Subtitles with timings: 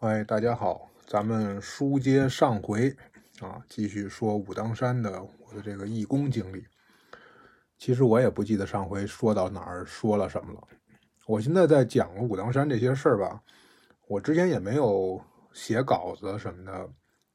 [0.00, 2.96] 哎，大家好，咱们书接上回
[3.40, 6.64] 啊，继续说武当山的我的这个义工经历。
[7.76, 10.62] 其实我也不记得上回说到哪儿说了什么了。
[11.26, 13.42] 我现在在讲武当山这些事儿吧，
[14.06, 15.20] 我之前也没有
[15.52, 16.88] 写稿子什么的，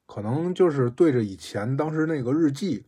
[0.05, 2.86] 可能就是对着以前当时那个日记，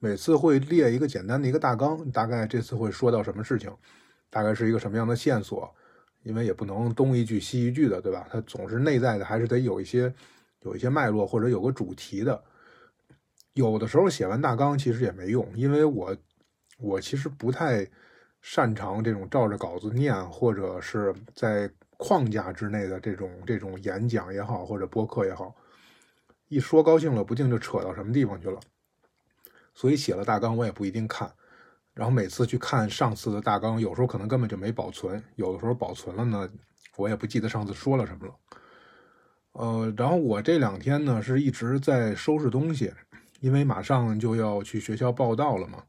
[0.00, 3.74] 每次会列一个简单的一个大纲，大概这次会说到什么事情，
[4.28, 5.74] 大概是一个什么样的线索。
[6.24, 8.26] 因为也不能东一句西一句的，对吧？
[8.30, 10.12] 它总是内在的，还是得有一些
[10.62, 12.42] 有一些脉络或者有个主题的。
[13.52, 16.16] 有的时候写完大纲其实也没用，因为我
[16.78, 17.86] 我其实不太
[18.42, 25.54] 擅长这种照着稿子念，或者是在框架之内的这种这种演讲也好，或者播客也好，
[26.48, 28.58] 一说高兴了，不定就扯到什么地方去了。
[29.72, 31.30] 所以写了大纲我也不一定看。
[31.94, 36.50] 然后每次去看上次的大纲，有时候可能根本就没保存，有的时候保存了呢，
[36.96, 38.34] 我也不记得上次说了什么了。
[39.52, 42.92] 呃，然后我这两天呢是一直在收拾东西，
[43.38, 45.84] 因为马上就要去学校报道了嘛。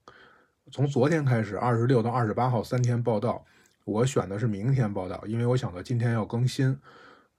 [0.72, 3.44] 从昨天开始，二十六到二十八号三天报道，
[3.84, 6.80] 我选的是明天报道，因为我想到今天要更新。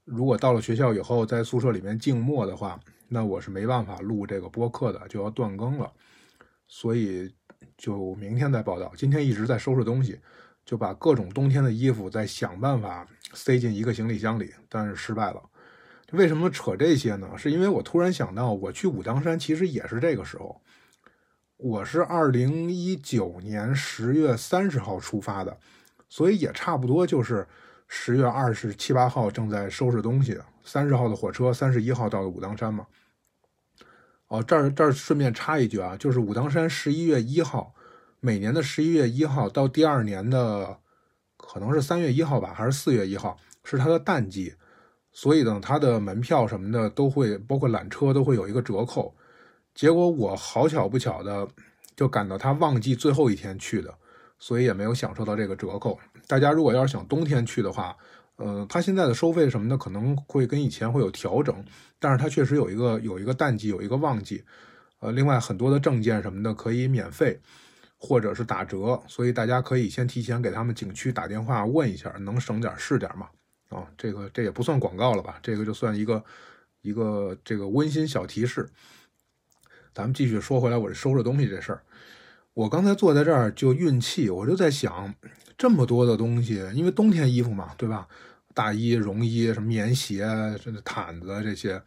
[0.04, 5.92] 如果到了学校以后在宿舍里面静默的话，那我是没办法录这个播客的，就要断更了。
[6.66, 7.32] 所以。
[7.76, 8.92] 就明天再报道。
[8.96, 10.18] 今天一直在收拾东西，
[10.64, 15.42] 就把各种冬天的衣服再想办法塞进一个行李箱里，但是失败了。
[16.12, 17.28] 为什么扯这些呢？
[17.36, 20.60] 是因为我突然想到，我去武当山其实也是这个时候。
[21.58, 25.58] 我是二零一九年十月三十号出发的，
[26.08, 27.46] 所以也差不多就是
[27.88, 30.38] 十月二十七八号正在收拾东西。
[30.62, 32.86] 三十号的火车，三十一号到的武当山嘛。
[34.28, 37.74] 哦，这儿这儿顺便插一句啊，就是武当山十一月一号，
[38.18, 40.78] 每年的十一月一号到第二年的
[41.36, 44.54] 可能是三月一号吧，还是四月一号，是它的淡季，
[45.12, 49.14] 所以呢，它的门票什么的都会，包括缆车都会有一个折扣。
[49.74, 51.46] 结果我好巧不巧的
[51.94, 53.94] 就赶到它旺季最后一天去的，
[54.40, 55.98] 所以也没有享受到这个折扣。
[56.26, 57.96] 大家如果要是想冬天去的话，
[58.36, 61.64] 呃，它现在的收费什么的可能会跟以前会有调整，
[61.98, 64.44] 但是它确实有一个有一个淡季，有一个旺季，
[65.00, 67.40] 呃，另外很多的证件什么的可以免费
[67.96, 73.28] 或者是打折，所以大家可以先提前给他们景区打电话问一下，能省点是点嘛？
[73.70, 75.38] 啊，这个这也不算广告了吧？
[75.42, 76.22] 这个就算一个
[76.82, 78.68] 一个这个温馨小提示。
[79.94, 81.80] 咱们继续说回来，我这收拾东西这事儿，
[82.52, 85.14] 我刚才坐在这儿就运气，我就在想。
[85.56, 88.06] 这么多的东西，因为冬天衣服嘛，对吧？
[88.52, 90.26] 大衣、绒衣、什么棉鞋、
[90.64, 91.82] 这毯子这些，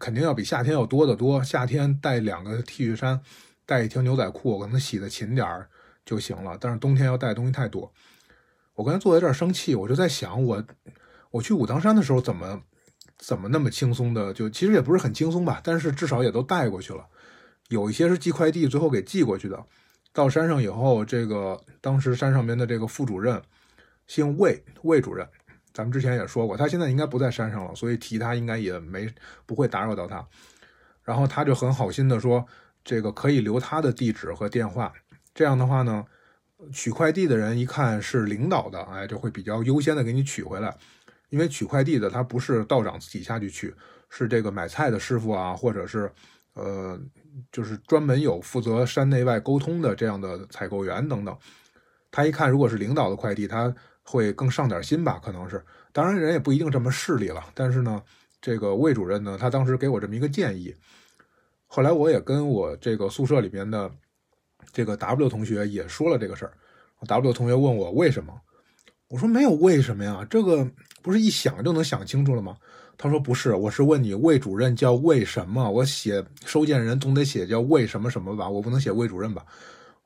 [0.00, 1.42] 肯定要比夏天要多得多。
[1.44, 3.20] 夏天带两个 T 恤衫，
[3.64, 5.68] 带一条牛仔裤，可能洗的勤点儿
[6.04, 6.58] 就行了。
[6.60, 7.92] 但是冬天要带东西太多。
[8.74, 10.64] 我刚才坐在这儿生气，我就在想，我
[11.30, 12.62] 我去武当山的时候怎么
[13.18, 14.32] 怎么那么轻松的？
[14.32, 17.06] 就其实也不是很轻松吧，但是至少也都带过去了。
[17.68, 19.64] 有一些是寄快递，最后给寄过去的。
[20.12, 23.40] 到山上以后，这个当时山上边的这个副主任
[24.06, 25.26] 姓魏，魏主任，
[25.72, 29.08] 咱们之前也说过，他现在应该不在山上了，所以提他应该也没
[29.46, 30.26] 不会打扰到他。
[31.02, 32.46] 然后他就很好心的说，
[32.84, 34.92] 这个可以留他的地址和电话，
[35.34, 36.04] 这样的话呢，
[36.72, 40.76] 取快递的人一看是领导的，哎，就会比较优先的给你取回来，
[41.30, 43.74] 因为取快递的他不是道长自己下去取，
[44.10, 46.12] 是这个买菜的师傅啊，或者是。
[46.54, 47.00] 呃，
[47.50, 51.36] 就是专门有负责山内外沟通的这样的采购员等等，
[52.10, 55.20] 他一看如果是领导的快递，他会更上点心吧？
[55.24, 57.44] 可能是，当然人也不一定这么势利了。
[57.54, 58.02] 但是呢，
[58.40, 60.74] 这个魏主任呢，他当时给我这么一个建议，
[61.66, 63.90] 后来我也跟我这个宿舍里面的
[64.72, 66.52] 这个 W 同学也说了这个事儿。
[67.06, 68.40] W 同学问我为什么，
[69.08, 70.68] 我说没有为什么呀，这个
[71.02, 72.56] 不是一想就能想清楚了吗？
[73.02, 75.68] 他说不是，我是问你魏主任叫魏什么？
[75.68, 79.44] 我写收件人总得写叫魏什么什么吧，我不能写魏主任吧？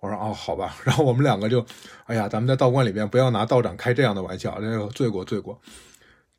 [0.01, 0.75] 我说哦，好吧。
[0.83, 1.63] 然后我们两个就，
[2.07, 5.61] 哎呀，咱们在道观里面不要拿道长开这样的玩笑，这个罪过罪过。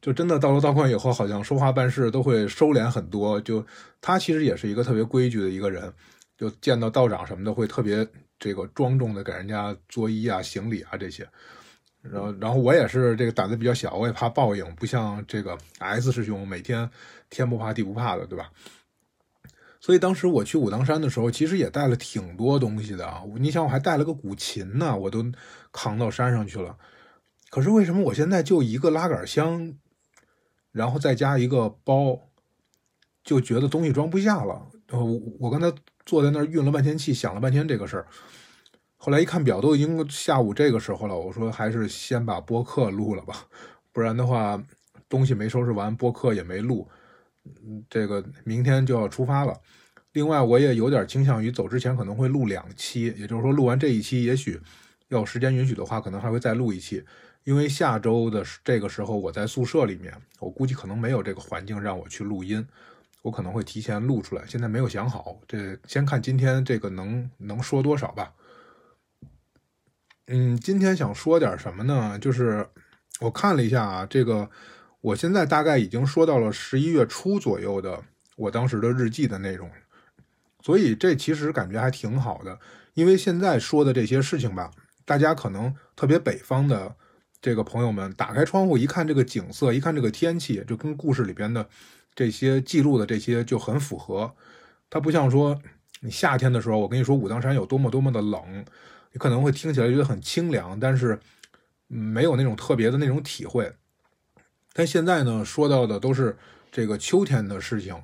[0.01, 3.39] 就真的到了道观以后，好像说话办事都会收敛很多。
[3.41, 3.63] 就
[4.01, 5.93] 他其实也是一个特别规矩的一个人，
[6.35, 8.03] 就见到道长什么的会特别
[8.39, 11.29] 这个庄重的给人家作揖啊、行礼啊这些。
[12.11, 16.89] 然后，然后我也是这个胆子比较小，我也怕报应，不像这个 S 师兄每天
[17.29, 18.51] 天不怕地不怕的，对吧？
[19.79, 23.23] 所以当时我去武当山的时候，其实也带了挺多东西的啊。
[23.37, 25.23] 你想，我还带了个古琴呢，我都
[25.71, 26.77] 扛到山上去了。
[27.49, 29.73] 可是为什么我现在就一个拉杆箱，
[30.71, 32.19] 然后再加一个包，
[33.23, 34.67] 就觉得东西装不下了？
[34.91, 35.71] 我我刚才
[36.05, 38.07] 坐在那儿运了半天气，想了半天这个事儿。
[38.97, 41.15] 后来一看表，都已经下午这个时候了。
[41.15, 43.45] 我说还是先把播客录了吧，
[43.93, 44.61] 不然的话，
[45.07, 46.87] 东西没收拾完，播客也没录，
[47.45, 49.55] 嗯，这个明天就要出发了。
[50.13, 54.59] 另外，我也有点倾向于走之前可能会录两期，也就是说，录完这一期，也许
[55.09, 57.03] 要时间允许的话，可能还会再录一期。
[57.43, 62.65] 因为下周的这个时候我在宿舍里面，我估计可能没有这个环境让我去录音，
[63.21, 64.43] 我可能会提前录出来。
[64.47, 68.33] 现在没有想好，这先看今天这个能能说多少吧。
[70.29, 72.19] 嗯，今天想说点什么呢？
[72.19, 72.67] 就是
[73.21, 74.49] 我看了一下啊，这个
[74.99, 78.03] 我现在大概已经说到了十一月初左右的
[78.35, 79.69] 我当时的日记的内容。
[80.61, 82.59] 所以这其实感觉还挺好的，
[82.93, 84.69] 因为现在说的这些事情吧，
[85.05, 86.93] 大家可能特别北方的
[87.39, 91.69] 这个朋友们，打开窗户一看这个景色，一看这个天气，就跟故事里边的
[92.13, 94.35] 这些记录的这些就很符合。
[94.89, 95.57] 它不像说
[96.01, 98.65] 你夏天的时候，我跟你说武当山有多么多么的冷，
[99.17, 101.19] 可能会听起来觉得很清凉，但是
[101.87, 103.71] 没有那种特别的那种体会。
[104.73, 106.37] 但现在呢，说到的都是
[106.71, 107.95] 这个秋天的事情。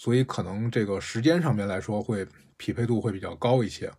[0.00, 2.24] 所以可能这个时间上面来说会
[2.56, 3.90] 匹配度会比较高一些，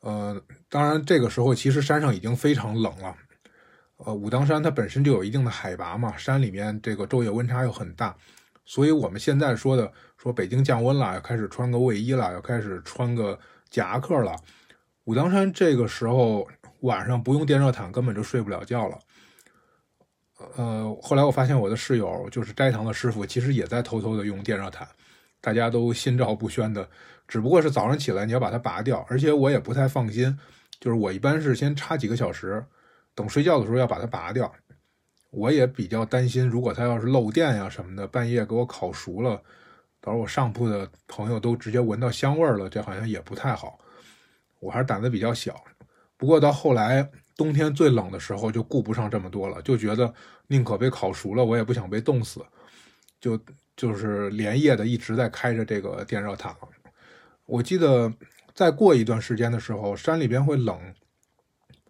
[0.00, 3.16] 呃，当然这个时候其实山上已经非常冷了，
[3.98, 8.16] 呃，武当山它本身就有一定的海拔嘛，山里面这个昼夜温差又很大，
[8.64, 13.38] 所以我们现在说的说北京降温了，要开始穿个卫衣了，要开始穿个
[13.70, 14.34] 夹克了，
[15.10, 16.46] 武当山这个时候
[16.82, 18.98] 晚上不用电热毯根本就睡不了觉了，
[20.54, 24.86] 呃，后来我发现我的室友就是斋堂的师傅，其实也在偷偷的用电热毯。
[25.40, 26.88] 大家都心照不宣的，
[27.26, 30.38] 只不过是早上起来你要把它拔掉，而且我也不太放心，
[30.78, 32.64] 就是我一般是先插几个小时，
[33.16, 34.52] 等睡觉的时候要把它拔掉。
[35.32, 39.42] 我也比较担心，如果它要是漏电呀什么的，半夜给我烤熟了，
[40.00, 43.76] 到时候我上铺的朋友都直接闻到香味了，这好像也不太好。
[44.60, 45.60] 我还是胆子比较小，
[46.16, 50.14] 不过到后来冬天最冷的时候就顾不上这么多了，就觉得
[50.46, 52.40] 宁可被烤熟了，我也不想被冻死，
[53.20, 53.36] 就。
[53.76, 56.54] 就是连夜的一直在开着这个电热毯。
[57.46, 58.12] 我记得
[58.52, 60.78] 再过一段时间的时候，山里边会冷，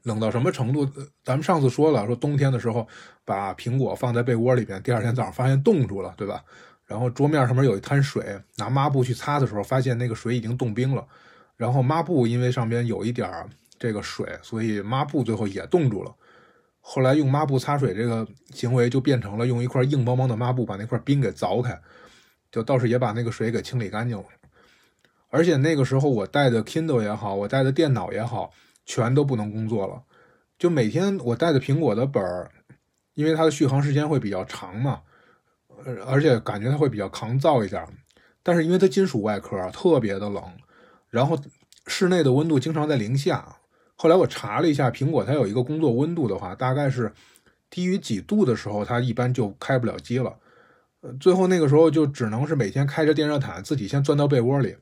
[0.05, 0.89] 冷到什么程度？
[1.25, 2.87] 咱们上次说了，说冬天的时候
[3.25, 6.45] 把苹果放在被窝里边，第二天早上发现冻住了，对吧？
[6.87, 11.05] 然后桌面上面有一滩水，拿抹布去擦的时候，发现那个水已经冻冰了。
[11.61, 13.31] 然后抹布因为上边有一点
[13.79, 16.11] 这个水，所以抹布最后也冻住了。
[16.81, 21.79] 后来用抹布擦水这个行为就变成了用一块硬邦邦的抹布把那块冰给凿开，
[22.51, 24.25] 就倒是也把那个水给清理干净了。
[25.29, 28.51] 而且那个时候我带的 Kindle 也好，我带的电脑也好，
[28.87, 30.03] 全都不能工作了。
[30.59, 32.51] 就每天我带的苹果的本儿，
[33.13, 35.03] 因为它的续航时间会比较长嘛，
[36.07, 37.87] 而且感觉它会比较抗造一点。
[38.43, 40.43] 但是因为它金属外壳特别的冷，
[41.11, 41.39] 然后
[41.87, 43.57] 室内的温度经常在零下。
[43.97, 47.13] 后来我查了一下，苹果它有一个工作温度的话，大概是
[47.69, 50.35] 低于几度的时候，它一般就开不了机了。
[51.03, 54.75] 呃，最后那个时候就只能是每天开着电热毯，自己先钻到被窝里，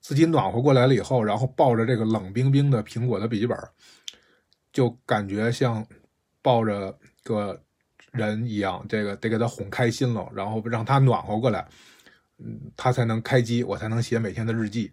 [0.00, 3.56] 自己暖和过来了以后，然后抱着这个冷冰冰的苹果的笔记本，
[4.72, 5.86] 就感觉像
[6.42, 7.58] 抱着个
[8.12, 11.66] 人一样，这个得给他哄开心了，然后让他暖和过来，
[12.38, 14.92] 嗯，他才能开机，我才能写每天的日记。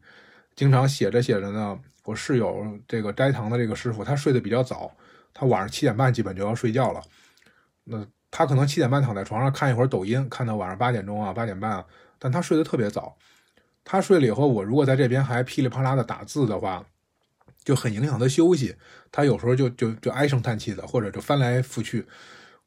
[0.55, 1.79] 经常写着写着呢。
[2.03, 4.95] 我室友这个斋堂的这个师傅，他睡得比较早，
[5.33, 7.01] 他晚上七点半基本就要睡觉了。
[7.83, 11.85] 那他可能七点半躺在床上看一会儿抖音，看到晚上八点钟啊、八点半啊，
[12.19, 13.17] 但他睡得特别早。
[13.83, 16.85] 他睡了以后，我如果在这边还噼里啪啦的打字的话，
[17.63, 18.75] 就很影响他休息。
[19.11, 22.05] 他有时候就就就唉声叹气的，或者就翻来覆去，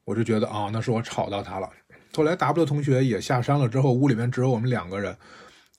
[0.05, 1.71] 我就觉得啊，那是我吵到他了。
[2.13, 5.17] 后来 W 同学也下山了之后，屋里面只有我们两个人，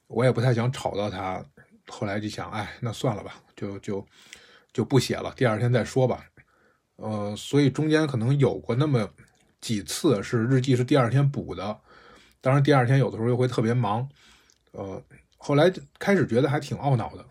[0.07, 1.43] 我也不太想吵到他。
[1.89, 3.35] 后来就想，哎，那算了吧。
[3.55, 4.07] 就就
[4.71, 6.23] 就不写了，第二天再说吧。
[6.95, 9.09] 呃，所以中间可能有过那么
[9.59, 11.77] 几次是日记是第二天补的，
[12.39, 14.07] 当然第二天有的时候又会特别忙。
[14.71, 15.03] 呃，
[15.37, 17.25] 后来开始觉得还挺懊恼的，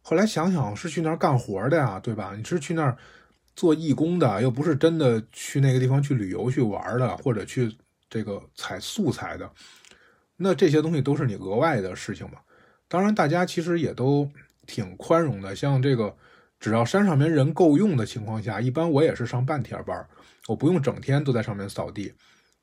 [0.00, 2.34] 后来想想是去那儿干活的呀，对吧？
[2.34, 2.96] 你是去那儿
[3.54, 7.76] 做义工的，又不是真的去那个地方去旅游去玩的，或者去
[8.08, 9.50] 这个采素材的，
[10.36, 12.38] 那这些东西都是你额外的事情嘛。
[12.88, 14.28] 当然，大家其实也都。
[14.66, 16.16] 挺宽容的，像这个，
[16.58, 20.08] 只要山上面人够用的情况下，一般我也是上半天班，
[20.48, 22.14] 我不用整天都在上面扫地。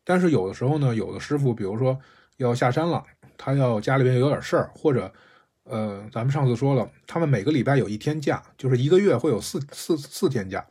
[0.04, 1.96] 但是有的时候呢，有的师傅，比如说
[2.38, 3.04] 要下山了，
[3.38, 5.14] 他要家里边有点事儿，或者，
[5.66, 10.66] 呃，咱们上次说了，他们每个礼拜有一天假，就是一个月会有四四四天假，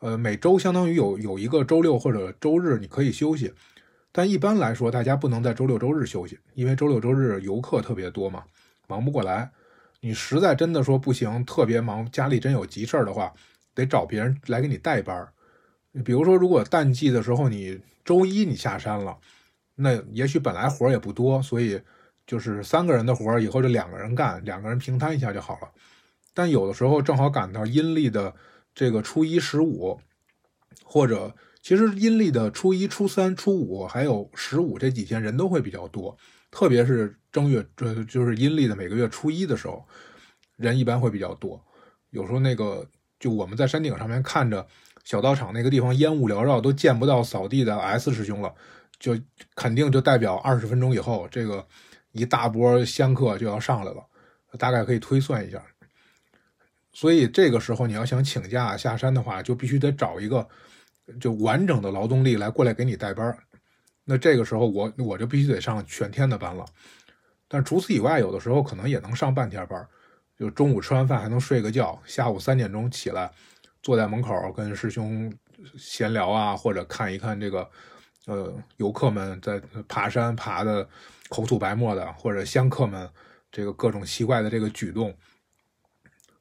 [0.00, 3.50] 呃，每周相当于有有一个周六或者周日你可以休息，
[4.12, 8.44] 但一般来说，大家不能在周六周日休息，因为周六周日游客特别多嘛，
[8.90, 9.52] 忙不过来。
[10.00, 13.32] 你实在真的说不行，特别忙，家里真有急事儿的话，
[13.72, 15.32] 得找别人来给你代班儿。
[16.04, 19.16] 比如说，如果淡季的时候，你周一你下山了，
[19.74, 21.80] 那也许本来活儿也不多，所以
[22.26, 25.68] 就是三个人的活儿以后就两个人干，两个人平摊一下就好了。
[26.32, 28.34] 但有的时候正好赶到阴历的
[28.74, 30.00] 这个初一、十五，
[30.84, 36.16] 或者其实阴历的初一、初三、初五还有十五这几天人都会比较多，
[36.50, 39.86] 特别是正月，这就是阴历的每个月初一的时候，
[40.56, 41.62] 人一般会比较多。
[42.10, 42.86] 有时候那个
[43.18, 44.66] 就我们在山顶上面看着
[45.04, 48.52] 小道场那个地方烟雾缭绕，都见不到扫地的 S 师兄了，
[48.98, 49.16] 就
[49.54, 51.66] 肯定就代表二十分钟以后，这个
[52.12, 54.04] 一大波香客就要上来了，
[54.58, 55.62] 大概可以推算一下。
[56.92, 60.46] 所以这个时候你要想请假下山的话，就必须得找一个
[61.20, 63.38] 就完整的劳动力来过来给你带班
[64.10, 66.64] 那这个时候我我就必须得上全天的班了。
[67.46, 69.88] 但除此以外，有的时候可能也能上半天班
[70.36, 73.30] 就中午吃完饭还能睡个觉，下午三点钟起来，
[73.84, 75.32] 坐在门口跟师兄
[75.78, 77.70] 闲聊啊，或者看一看这个
[78.26, 80.88] 呃游客们在爬山爬的
[81.28, 83.08] 口吐白沫的，或者香客们
[83.52, 85.16] 这个各种奇怪的这个举动，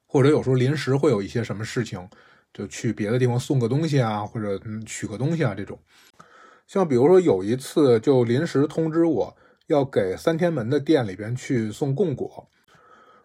[0.07, 2.09] 或者有时候临时会有一些什么事情，
[2.51, 5.77] 就去别的地方送个东西啊，或者取个东西啊这种。
[6.69, 9.35] 像比如说有一次就临时通知我
[9.65, 12.47] 要给三天门的店里边去送供果。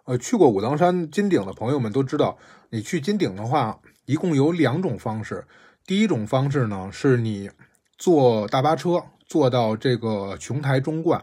[0.07, 2.39] 呃，去过武当山金顶的朋友们都知道，
[2.71, 5.45] 你去金顶的话，一共有两种方式。
[5.85, 7.51] 第一种方式呢，是你
[7.99, 11.23] 坐大巴车坐到这个琼台中观。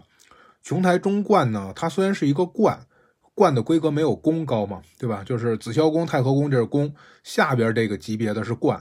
[0.61, 2.85] 琼台中观呢，它虽然是一个观，
[3.33, 5.23] 观的规格没有宫高嘛，对吧？
[5.25, 8.79] 就是紫霄宫、太和宫这是宫，下边这个级别的是观。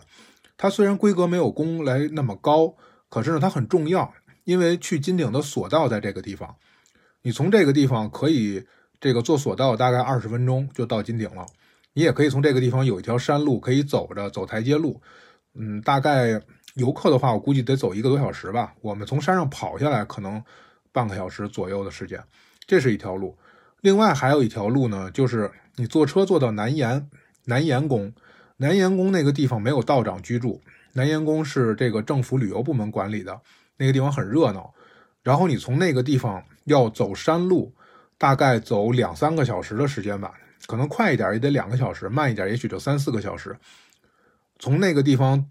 [0.59, 2.75] 它虽然规格没有宫来那么高，
[3.11, 4.15] 可是呢，它很重要，
[4.45, 6.57] 因为去金顶的索道在这个地方，
[7.21, 8.65] 你从这个地方可以。
[9.03, 11.47] 这个坐索道大概二十分钟就到金顶了，
[11.95, 15.01] 你也可以从这个地方有一条山路可以走着走台阶路，
[15.55, 16.39] 嗯，大概
[16.75, 18.75] 游客的话，我估计得走一个多小时吧。
[18.83, 20.45] 我们从山上跑下来可能
[20.93, 22.23] 半个小时左右的时间，
[22.67, 23.35] 这是一条路。
[23.81, 27.09] 另外还有一条路呢，就是你坐车坐到南岩
[27.47, 28.13] 南岩宫，
[28.59, 30.61] 南岩宫那个地方没有道长居住，
[30.93, 33.41] 南岩宫是这个政府旅游部门管理的，
[33.77, 34.73] 那个地方很热闹。
[35.23, 37.75] 然后你从那个地方要走山路。
[38.21, 40.35] 大概走两三个小时的时间吧，
[40.67, 43.57] 可能快一点也得两个小时，慢一点也许就三四个小时。
[44.59, 45.43] 从那个地方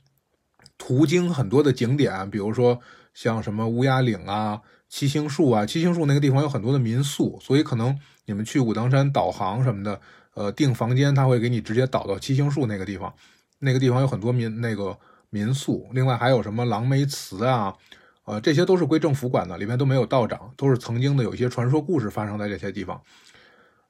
[0.78, 2.80] 途经很多的景点，比如说
[3.16, 10.00] 像什么乌鸦岭啊、七星树啊，七星树那个地方有很多的民宿，所以可能你们去武当山导航什么的，
[10.36, 13.12] 呃，订房间他会给你直接导到七星树那个地方，
[13.58, 14.96] 那个地方有很多民那个
[15.30, 17.76] 民宿，另外还有什么狼梅祠啊。
[18.26, 23.02] 呃，这些都是归政府管的，里面都没有道长，都是曾经的有一些传说故事发生在这些地方。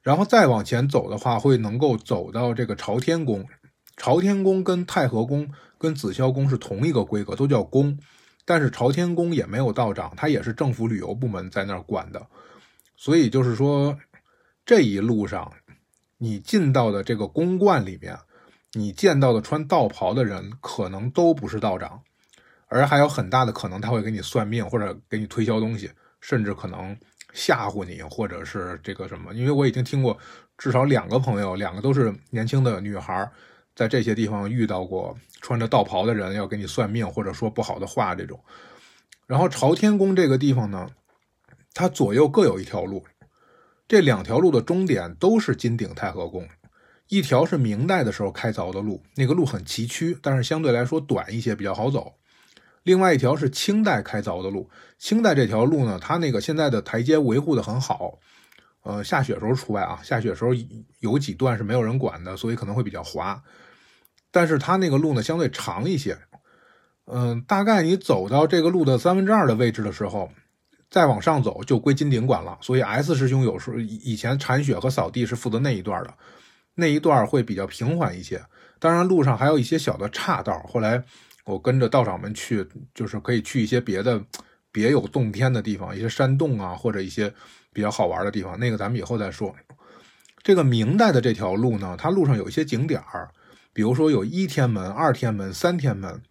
[0.02, 3.46] 然后再往前走的话，会能够走到这个朝天宫。
[3.98, 8.00] 朝天宫跟太和宫、跟紫霄宫是同一个规格，都叫宫。
[8.46, 12.26] 但是朝天宫也没有道长，它也是政府旅游部门在那儿管的。
[12.96, 13.98] 所以就是说，
[14.66, 15.52] 这一路上
[16.18, 18.18] 你进到的这个宫观里面，
[18.74, 22.02] 你见到的穿道袍的人，可能都不是道长。
[22.68, 25.90] 而还有很大的可能，他会给你算命，或者给你推销东西，
[26.22, 26.96] 甚至可能
[27.34, 29.34] 吓唬你，或者是这个什么。
[29.34, 30.16] 因为我已经听过
[30.56, 33.28] 至少两个朋友，两个都是年轻的女孩，
[33.76, 38.40] 在这些地方遇到过穿着道袍的人要给你算命，或者说不好的话这种。
[39.26, 40.88] 然后朝天宫这个地方呢，
[41.74, 43.04] 它左右各有一条路，
[43.88, 46.48] 这两条路的终点都是金顶太和宫，
[47.10, 52.14] 一条是明代的时候开凿的路，那个路很崎岖，但是相对来说短一些，比较好走。
[52.84, 58.20] 另外一条是清代开凿的路，清代这条路呢，它那个现在的台阶维护的很好，
[58.84, 60.52] 呃，下雪时候除外啊，下雪时候
[61.00, 63.44] 有几段是没有人管的，所以可能会比较滑。
[64.32, 66.18] 但是它那个路呢相对长一些，
[67.06, 70.32] 嗯，大概你走到这个路的三分之二的位置的时候，
[70.92, 72.58] 再往上走就归金顶管了。
[72.62, 76.14] 所以 S 师兄有时候以前铲雪和扫地是负责那一段的，
[76.76, 78.42] 那一段会比较平缓一些。
[78.80, 81.04] 当然路上还有一些小的岔道，后来。
[81.46, 84.24] 我跟着道长们去，就是可以去一些别的
[84.72, 87.34] 别有洞天的地方，一些山洞啊，或者一些
[87.74, 88.60] 比较好玩的地方。
[88.60, 89.56] 那个咱们以后再说。
[90.44, 93.32] 这个明代的这条路呢，它路上有一些景点儿，
[93.74, 96.22] 比如说有一天门、二天门、三天门。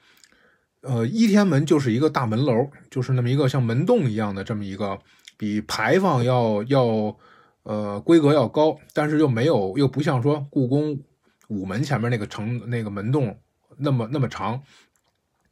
[0.83, 4.97] 呃，一天门就是一个大门楼，就是那么一个像门洞一样的这么一个，
[5.37, 7.17] 比牌坊要要
[7.63, 11.01] 呃规格要高，但是又没有又不像说故宫
[11.49, 13.39] 午门前面那个城那个门洞
[13.77, 14.63] 那么那么长。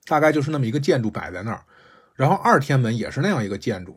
[0.09, 1.65] 大概就是那么一个建筑摆在那儿，
[2.15, 3.97] 然后二天门也是那样一个建筑，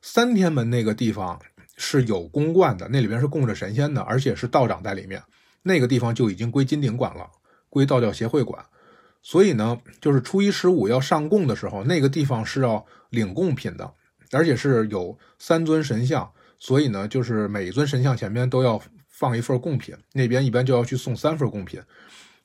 [0.00, 1.38] 三天门那个地方
[1.76, 5.22] 是有宫观的，那里边是供着神仙的，而且是道长在里面，
[5.62, 7.28] 那个地方就已经归金顶管了，
[7.68, 8.64] 归道教协会管。
[9.20, 13.92] 所以呢，就是初一十五要上供的时候，那个地方是要领贡品的，
[14.30, 21.82] 而且是有三尊神像，所以呢，就是每一尊神像前面都要放一份贡品，那边一般就要去送三份贡品。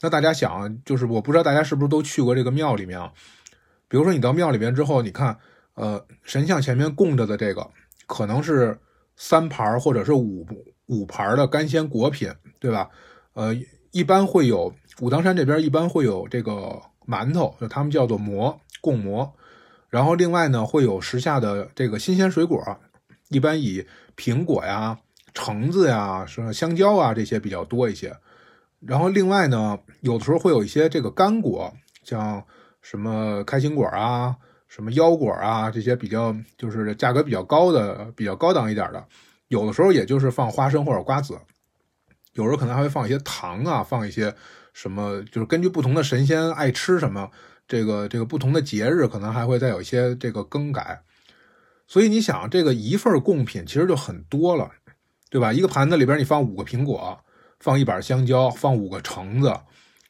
[0.02, 3.14] 那大家想，就是我不知道大家是不是都去过这个庙里面啊？
[3.88, 5.38] 比如说你到庙里面之后，你看，
[5.76, 7.70] 呃，神像前面供着的这个
[8.08, 8.76] 可能是
[9.16, 10.44] 三盘或者是五
[10.88, 12.28] 五盘的干鲜果品，
[12.60, 12.90] 对吧？
[13.34, 13.56] 呃，
[13.92, 19.32] 一般会有武当山这边一般会有这个馒头，就他们叫做馍供馍，
[19.92, 22.60] 然后另外呢会有时下的这个新鲜水果，
[23.30, 23.86] 一般以
[24.18, 24.98] 苹果呀、
[25.34, 28.14] 橙子呀、什么香蕉啊这些比较多一些。
[28.80, 32.44] 然后另外呢，有的时候会有一些这个干果，像
[32.82, 34.36] 什么开心果啊、
[34.68, 39.04] 什么腰果啊这些比较就是价格比较高的、比较高档一点的。
[39.48, 41.40] 有的时候也就是放花生或者瓜子，
[42.34, 44.34] 有时候可能还会放一些糖啊，放一些
[44.74, 47.32] 什么，就是根据不同的神仙爱吃什么，
[47.68, 51.02] 这个这个不同的节日可能还会再有一些这个更改。
[51.88, 54.70] 所以你想，这个一份贡品其实就很多了，
[55.30, 55.52] 对吧？
[55.52, 57.20] 一个盘子里边你放五个苹果。
[57.60, 59.52] 放一板香蕉，放五个橙子，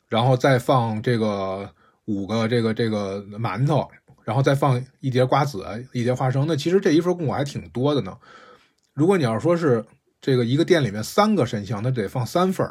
[0.10, 3.89] 然后再放这个五个这个这个馒头，
[4.25, 6.46] 然后再放一碟瓜子，一碟花生。
[6.46, 8.17] 那其实这一份贡果还挺多的呢。
[8.93, 9.86] 如果你要说是
[10.19, 12.69] 这个一个店里面三个神像，那得放三份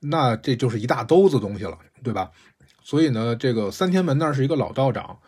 [0.00, 2.32] 那这就是一大兜子东西了，对吧？
[2.82, 5.20] 所以呢，这个三天门那是一个老道长，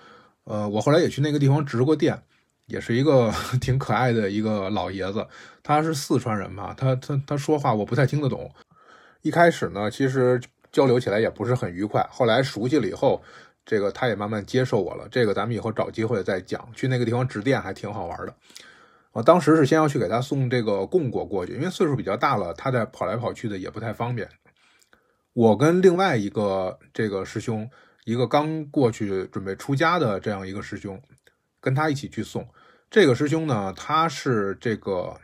[0.43, 2.21] 呃，我后来也去那个地方值过店。
[2.67, 5.27] 也是一个 挺可爱的一个老爷子，
[5.63, 8.51] 他是四川人嘛，他他他说话我不太听得懂。
[9.23, 10.41] 一开始呢，其实
[10.73, 12.07] 交流起来也不是很愉快。
[12.11, 13.23] 后来熟悉了以后，
[13.65, 15.07] 这个他也慢慢接受我了。
[15.11, 16.69] 这个咱们以后找机会再讲。
[16.75, 18.35] 去那个地方值店还挺好玩的。
[19.13, 24.29] 我当时是先要去给他送这个贡果过去，因为岁数比较大了，他在跑来跑去的也不太方便。
[25.35, 27.71] 我跟另外一个这个师兄，
[28.05, 31.01] 一个刚过去准备出家的这样一个师兄，
[31.63, 32.47] 跟他一起去送。
[32.91, 35.19] 这个师兄呢，他是这个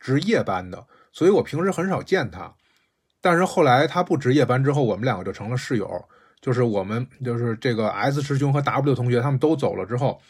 [0.00, 2.52] 值夜班的，所以我平时很少见他。
[3.20, 6.04] 但是后来他不值夜班之后，我们两个就成了室友。
[6.40, 10.20] 就是我们就是这个 S 师兄和 W 同学他们都走了之后，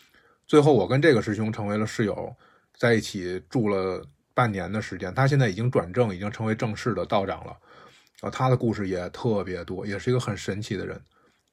[0.47, 2.33] 最后我跟这个师兄成为了室友，
[2.77, 4.01] 在一起住了
[4.33, 5.13] 半年的时间。
[5.13, 7.57] 他现在已经转正，已经成为正式的道长了。
[8.21, 11.01] 啊，他的故事也特别多，也是一个很神奇的人。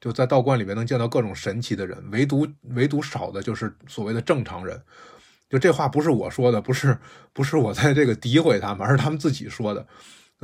[0.02, 4.82] 就在道观里面能见到各种神奇的人，唯独唯独少的就是所谓的正常人。
[5.48, 6.98] 就这话不是我说的，不是
[7.34, 9.86] 不是我在这个诋毁他们，而是他们自己说的。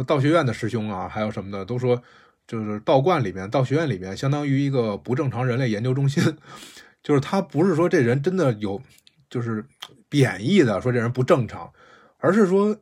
[0.06, 2.02] 道学院的师兄啊，还有什么的，都说
[2.46, 6.24] 就是道观里面、道学院里面，相当于一个不正常人类研究中心。
[7.02, 8.80] 就是他不是说这人真的有，
[9.30, 9.66] 就是
[10.10, 11.72] 贬义的说这人不正常，
[12.18, 12.78] 而是说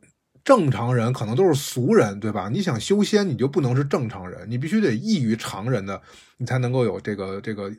[0.46, 2.48] 正常人可能都是俗人，对吧？
[2.48, 6.00] 你想修仙，你就不能是正常人，你必须得异于常人的，
[6.36, 7.72] 你才能够有这个这个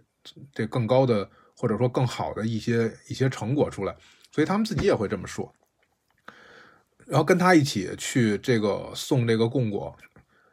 [0.54, 3.96] 这更高的或者说更好的一些一些成果出来。
[4.34, 5.50] 所以他们自己也会这么说。
[7.06, 9.96] 然后跟他一起去这个送这个供果，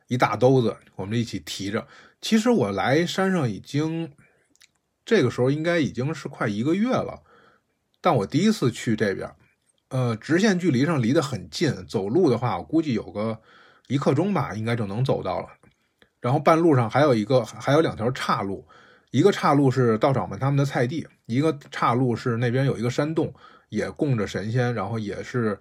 [0.07, 1.85] 一大兜子，我们一起提着。
[2.20, 4.12] 其实我来山上已经，
[5.05, 7.24] 这个时候应该已经是快一个月了。
[8.00, 9.29] 但我第一次去这边，
[9.94, 13.38] 呃，直线距离上离得很近，走路的话，我估计有个
[13.87, 15.46] 一刻钟吧，应该就能走到了。
[16.20, 18.66] 然后半路上还有一个，还有两条岔路，
[19.12, 23.33] 一个岔路是道长们他们的菜地，一个岔路是那边有一个山洞，
[23.68, 25.57] 也供着神仙，然后也是。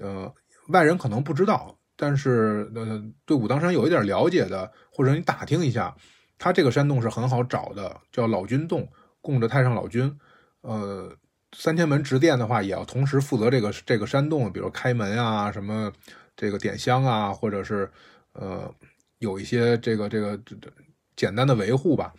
[0.00, 0.32] 呃，
[0.70, 5.94] 外人可能不知道，但是呃，对武当山有一点了解的，或者你打听一下，
[6.38, 8.88] 它这个山洞是很好找的，叫老君洞，
[9.20, 10.18] 供着太上老君。
[10.62, 11.12] 呃，
[11.56, 15.92] 三天门值殿的话，也要同时负责这个这个山洞，比如开门啊，什么
[16.36, 17.90] 这个点香啊，或者是
[18.32, 18.74] 呃
[19.18, 20.70] 有一些这个这个这这
[21.14, 22.12] 简单的维护吧，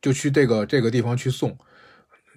[0.00, 1.58] 就去这个这个地方去送。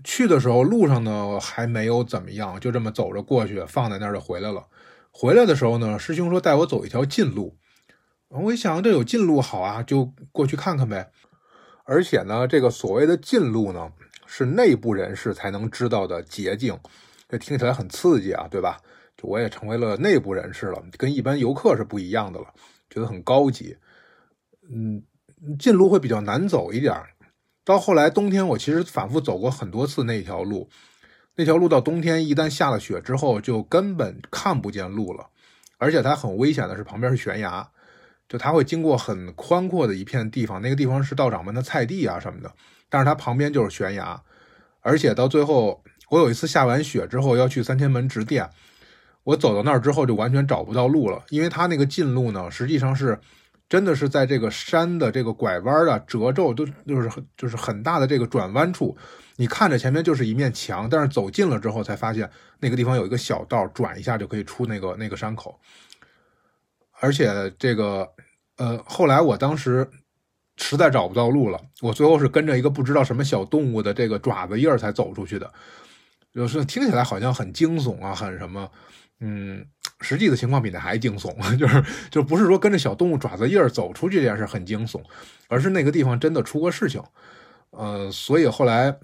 [0.03, 4.65] 去的时候路上呢还没有怎么样，就这么走着过去，放在那儿就回来了。
[5.11, 7.57] 回来的时候呢，师兄说带我走一条近路，
[8.29, 11.11] 我一想这有近路好啊，就过去看看呗。
[11.83, 13.91] 而且呢，这个所谓的近路呢，
[14.31, 16.77] 是内部人士才能知道的捷径，
[17.27, 18.77] 这听起来很刺激啊，对吧？
[19.17, 22.45] 就我也成为了内部人士了，跟一般游客是不一样的了，
[22.91, 23.75] 觉得很高级。
[24.69, 25.03] 嗯，
[25.57, 26.95] 近路会比较难走一点。
[27.65, 30.69] 到后来冬天，我其实反复走过很多次那条路，
[31.35, 35.27] 那条路到冬天一旦下了雪之后，就根本看不见路了，
[35.79, 37.67] 而且它很危险的是旁边是悬崖，
[38.27, 42.53] 就它会经过很宽阔的一片地方，那个地方是道长们的菜地啊什么的，
[42.89, 44.21] 但是它旁边就是悬崖，
[44.81, 48.49] 而且到最后，我有一次下完雪之后要去三天门直殿，
[49.23, 53.19] 我走到那儿之后就完全找不到路了，因为它那个近路呢，实际上是
[53.67, 58.97] 真的是在这个山的这个拐弯的、褶皱都就是就是很大的这个转弯处，
[59.35, 62.27] 你看着前面就是一面墙，但是走近了之后才发现
[62.59, 65.59] 那个地方有一个小道，转一下就可以出那个那个山口。
[66.99, 68.09] 而且这个
[68.57, 69.89] 呃，后来我当时
[70.59, 75.51] 实在找不到路了，我最后是跟着一个不知道什么小动物的这个爪子印儿才走出去的。
[76.31, 78.69] 就是听起来好像很惊悚啊，很什么，
[79.19, 79.65] 嗯。
[80.01, 85.01] 实际的情况比那还惊悚， 就是就不是说跟着小动物爪子印儿走出去这件事很惊悚，
[85.49, 87.03] 而是那个地方真的出过事情，
[87.71, 88.97] 呃，所以后来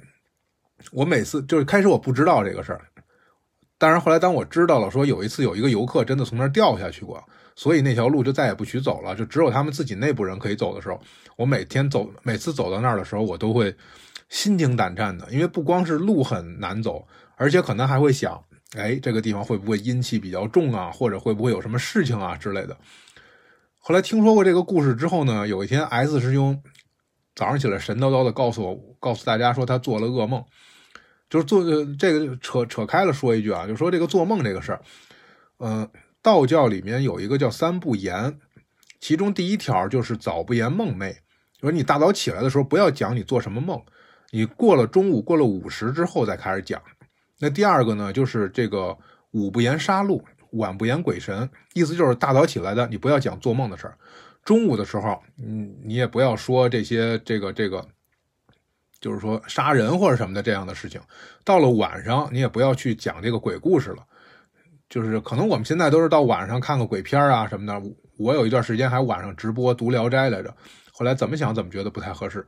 [0.94, 2.88] 我每次就是开始我不知道这个事儿，
[3.78, 7.22] 但是后来当我知道了，说有一次有一个游客真的从那儿掉下去过，
[7.56, 11.00] 所以那条路就再也不许走了，就只有他们自己内部人可以走的时候，
[11.38, 13.76] 我每天走每次走到那儿的时候，我都会
[14.30, 18.44] 心惊胆战的，因为不光是路很难走，而且可能还会想。
[18.76, 20.92] 哎，这个地方会不会阴气比较重啊？
[20.92, 22.76] 或者会不会有什么事情啊之类的？
[23.80, 26.62] 后来听说过这个故事之后呢，有一天 S 师兄
[27.36, 30.44] 早上起来神叨叨的告诉我，告诉大家说他做了噩梦，
[31.30, 31.64] 就是做
[31.98, 34.82] 这个扯扯开了说一句啊，就说这个做梦这个事儿，
[35.60, 35.90] 嗯，
[36.26, 38.40] 道教里面有一个叫三不言，
[39.00, 41.18] 其中第一条就是早不言梦寐，
[41.62, 43.80] 说你大早起来的时候不要讲你做什么梦，
[44.32, 46.82] 你过了中午过了午时之后再开始讲。
[47.38, 48.98] 那第二个呢，就是这个
[49.34, 50.20] 午不言杀戮，
[50.54, 53.94] 晚不言鬼神，意思就是大早起来的，你不要讲做梦的事儿；
[54.44, 57.88] 中午的时候，嗯，你也不要说这些这个这个，
[59.00, 61.00] 就是说杀人或者什么的这样的事情。
[61.44, 64.04] 到了晚上，你也不要去讲这个鬼故事了。
[64.96, 67.90] 就是可能我们现在都是到晚上看个鬼片啊什么的。
[68.18, 70.56] 我有一段时间还晚上直播读《聊斋》来着，
[70.94, 72.48] 后来怎么想怎么觉得不太合适。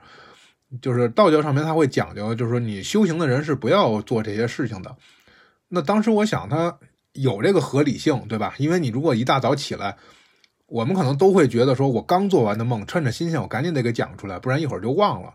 [0.81, 4.95] 就是道教上面他会讲究，就是说你修行的人是不要做这些事情的。
[5.67, 6.73] 那当时我想，他
[7.11, 8.55] 有这个合理性，对吧？
[8.59, 9.97] 因为你如果一大早起来，
[10.67, 15.33] 我们可能都会觉得说，我刚做完的梦，趁着新鲜，我赶紧得给讲出来，不然一会儿就忘了。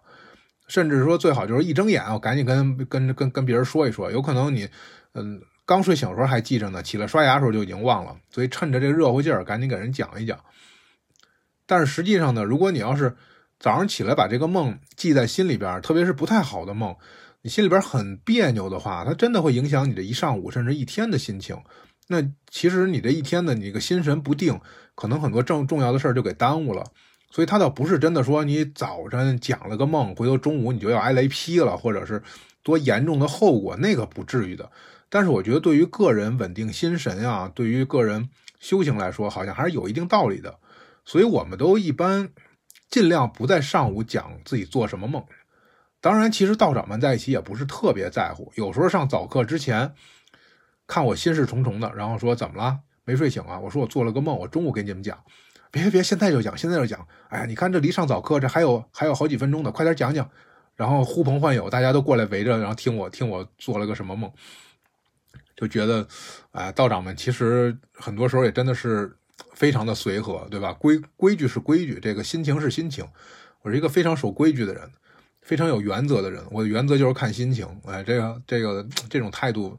[0.66, 4.10] 甚至说最好就是一睁眼，我赶紧跟跟跟跟别人说一说。
[4.10, 4.66] 有可能你
[5.12, 5.38] 嗯
[5.72, 8.14] 刚睡醒的时候还记着呢，起来刷牙的时候就已经忘了。
[8.28, 10.38] 所以趁着这热乎劲儿，赶紧给人讲一讲。
[11.64, 13.16] 但是实际上呢，如果你要是
[13.58, 16.94] 早上起来把这个梦记在心里边，特别是不太好的梦，
[17.40, 21.56] 你心里边很别扭的话，它真的会影响你这一上午甚至一天的心情。
[22.08, 24.60] 那其实你这一天的你个心神不定，
[24.94, 26.84] 可能很多重重要的事儿就给耽误了。
[27.30, 32.22] 所以它倒不是真的说你早晨讲了个梦，回头中午你就要挨雷劈了，或者是
[32.62, 34.70] 多严重的后果，那个不至于的。
[35.12, 40.58] 但是我觉得对于个人稳定心神啊，对于个人修行来说，好像还是有一定道理的。
[41.04, 42.30] 所以我们都一般。
[42.90, 45.24] 尽量不在上午讲自己做什么梦。
[46.02, 48.52] 当然，其实道长们在一起也不是特别在乎。
[48.54, 49.94] 有时候上早课之前，
[50.86, 52.80] 看我心事重重的，然后说怎么了？
[53.06, 53.58] 没睡醒啊？
[53.58, 55.18] 我说我做了个梦，我中午给你们讲。
[55.70, 57.08] 别别，现在就讲，现在就讲。
[57.30, 60.28] 哎呀，你看这离上早课这还有还有好几分钟呢，快点讲讲。
[60.76, 64.30] 然后呼朋唤友，大家都过来围着，然后听我听我做了个什么梦，
[65.62, 66.06] 就觉得，
[66.50, 69.16] 哎，道长们其实很多时候也真的是。
[69.54, 70.72] 非常的随和，对吧？
[70.74, 73.04] 规规矩是规矩，这个心情是心情。
[73.62, 74.90] 我是一个非常守规矩的人，
[75.40, 76.42] 非常有原则的人。
[76.50, 77.66] 我的原则就是看心情。
[77.84, 79.78] 哎，这个这个这种态度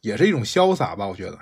[0.00, 1.06] 也是一种潇洒吧？
[1.06, 1.32] 我觉得。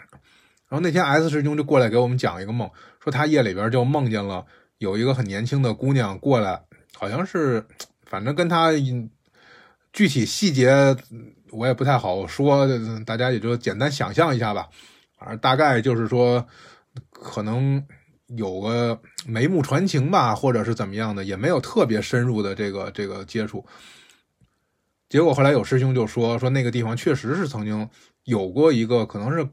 [0.68, 2.70] 然后那天 S 师兄就过来给我们讲一个梦，
[3.02, 4.44] 说他夜里边就梦见了
[4.78, 6.62] 有一个很年轻的姑娘过来，
[6.94, 7.66] 好像是，
[8.04, 8.70] 反正跟他
[9.92, 10.96] 具体细节
[11.52, 12.66] 我也不太好说，
[13.06, 14.68] 大家也就简单想象一下吧。
[15.16, 16.44] 反正大概就是说。
[17.10, 17.82] 可能
[18.36, 23.64] 有个眉目传情吧，或者是怎么样的，也没有特别深入的这个这个接触。
[25.08, 27.88] 结果后来有师兄就说说那个地方确实是曾经
[28.24, 29.48] 有过一个，可能是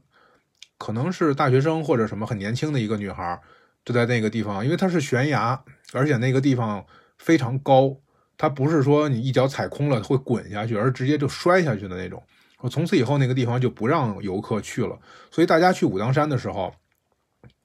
[0.76, 3.40] 可能是大学生或者什么很年轻的一个女孩，
[3.86, 6.84] 就在那个地方，因为它是悬崖，而且那个地方
[7.16, 7.96] 非常高，
[8.40, 12.22] 它不是说你一脚踩空了会滚下去，而直接就摔下去的那种。
[12.70, 14.98] 从此以后那个地方就不让游客去了，
[15.30, 16.74] 所以大家去武当山的时候。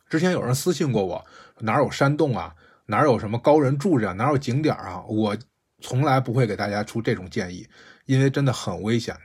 [0.09, 1.25] 之前有人私信过我，
[1.59, 2.53] 哪有山洞啊？
[2.87, 4.13] 哪有什么高人住着？
[4.15, 5.01] 哪有景点啊？
[5.07, 5.33] 我
[5.79, 7.65] 从来不会给大家出这种建议，
[8.05, 9.15] 因为真的很危险。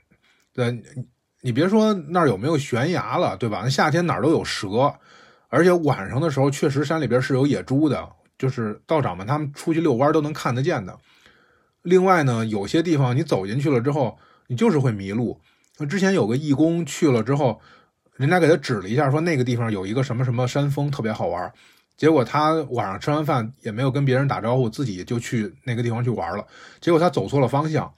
[0.52, 0.80] 对，
[1.40, 3.62] 你别说那儿有没有悬崖了，对吧？
[3.64, 4.94] 那夏天哪儿都有蛇，
[5.48, 8.08] 而且晚上的时候确实山里边是有野猪的，
[8.38, 10.96] 就是道长们他们出去遛弯都能看得见的。
[11.82, 15.40] 另外呢，有些地方你走进去了之后，你就是会迷路。
[15.88, 17.60] 之前有个义工去了之后。
[18.16, 21.50] 人家给他指了一下，说那个地方有一个什么什么山峰，特别好玩。
[21.96, 26.46] 结果他晚上吃完饭也没有跟别人打招呼，自己就去那个地方去玩了。
[26.82, 27.90] 结果他走错了方向，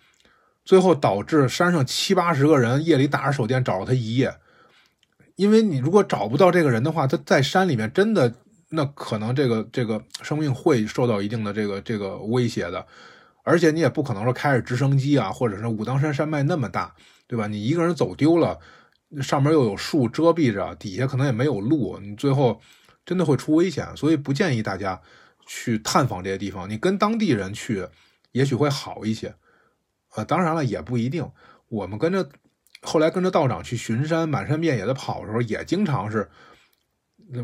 [0.65, 4.33] 最后导致山上七八十个人夜里打着手电找了他一夜。
[5.35, 8.33] 因为你如果找不到这个人的话，他在山里面真的
[8.69, 12.87] 那可能这个这个生命会受到一定的这个这个威胁的。
[13.45, 16.95] 而且你也不可能说开着直升机啊，或者是武当山山脉那么大，
[17.27, 17.49] 对吧？
[17.49, 18.61] 你一个人走丢了，
[19.21, 22.61] 上面又有树遮蔽着，底下可能也没有路，你最后
[23.05, 23.89] 真的会出危险。
[23.97, 25.01] 所以不建议大家
[25.45, 26.71] 去探访这些地方。
[26.71, 27.89] 你跟当地人去，
[28.31, 29.35] 也许会好一些。
[30.15, 31.29] 呃，当然了，也不一定。
[31.69, 32.29] 我们跟着
[32.83, 36.31] 后来跟着道长去巡山，满山遍野的跑的时候，也经常是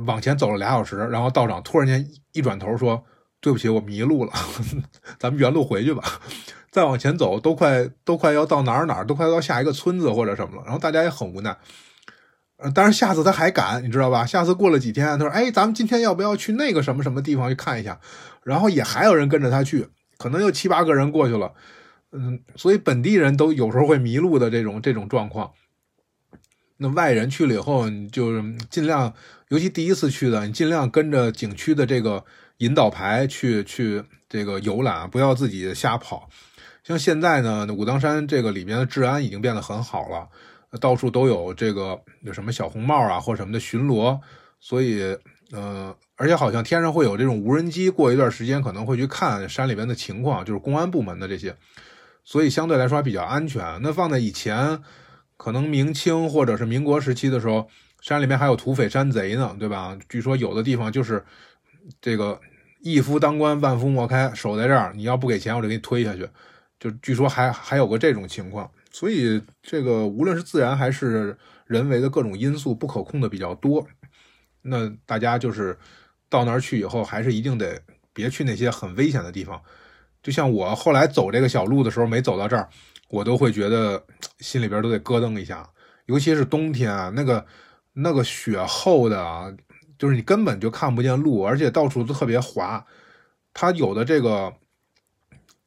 [0.07, 3.05] 往前走了俩小时，然后道长突然间一转头说。
[3.41, 4.33] 对不起，我迷路了，
[5.19, 6.03] 咱们原路回去吧。
[6.71, 10.63] 再往前走，都快都快要到哪儿哪儿，都快到下一个村子或者什么了。
[10.65, 11.57] 然后大家也很无奈。
[12.59, 14.27] 呃，但是下次他还敢，你知道吧？
[14.27, 17.99] 下次过了几天，他说：“哎，咱们今天要不要去那个什么什么地方去看一下？”
[18.43, 21.53] 然后也还有人跟着他去，可能有七八个人过去了。
[22.13, 25.53] 嗯，所以本地人都有时候会迷路的这种这种状况。
[26.77, 29.15] 那外人去了以后，你就尽量，
[29.49, 32.25] 尤其第一次去的，你尽量跟着景区的这个。
[32.59, 36.29] 引导牌去去这个游览，不要自己瞎跑。
[36.85, 40.27] 像现在呢，武当山这个里面的治安已经变得很好了，
[40.81, 44.19] 到处都有这个有什么小红帽啊或什么的巡逻，
[44.59, 45.03] 所以
[45.53, 51.55] 呃，而且好像天上会有这种无人机，过一段时间可能会去看山里边的情况，就是公安部门的这些，
[52.25, 53.79] 所以相对来说还比较安全。
[53.83, 54.81] 那放在以前，
[55.37, 57.69] 可能明清或者是民国时期的时候，
[58.01, 59.97] 山里面还有土匪山贼呢，对吧？
[60.09, 61.23] 据说有的地方就是
[62.01, 62.41] 这个。
[62.81, 66.29] 一夫当关，万夫莫开，守在这儿，你要不给钱，我就给你推下去。
[66.79, 71.37] 就据说还还有个这种情况，所以这个无论是自然还是
[71.67, 73.85] 人为的各种因素，不可控的比较多。
[74.63, 75.77] 那大家就是
[76.29, 79.61] 到那儿去以后，还是一定得别去那些很危险的地方。
[80.23, 82.69] 就像我后来走这个小路的时候，没走到这儿，
[83.09, 84.01] 我都会觉得
[84.39, 85.69] 心里边都得咯噔一下，
[86.07, 87.45] 尤其是冬天啊，那个
[87.93, 89.53] 那个雪厚的啊。
[89.99, 92.87] 就是你根本就看不见路，而且到处都特别滑。
[93.53, 94.55] 它有的这个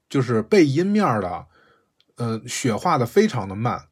[0.09, 1.45] 就是背阴面的，
[2.15, 3.87] 呃，雪化的非常的慢，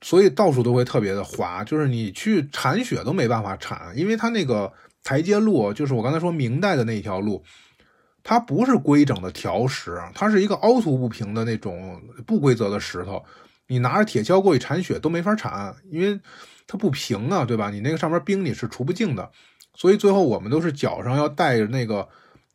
[0.00, 1.62] 所以到处都会特别的滑。
[1.62, 4.72] 就是你去铲雪都没办法铲，因为它那个
[5.04, 7.44] 台阶路，就是我刚才说明代的那一条路，
[8.22, 13.22] 它不是规整的条石，它是一个凹凸不平的那种不规则的石头。
[13.66, 16.18] 你拿着铁锹过去铲雪都没法铲，因为。
[16.66, 17.70] 它不平啊，对吧？
[17.70, 19.30] 你那个上面冰你是除不净的，
[19.74, 22.08] 所以最后我们都是脚上要带着那个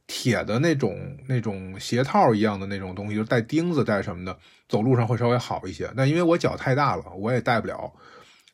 [0.07, 5.91] 铁的那种那种鞋套一样的那种东西，就带钉子带什么的，走路上会稍微好一些。
[5.95, 7.91] 但因为我脚太大了，我也带不了，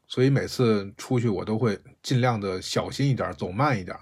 [0.07, 3.95] 所以每次出去我都会尽量的小心一点，走慢一点。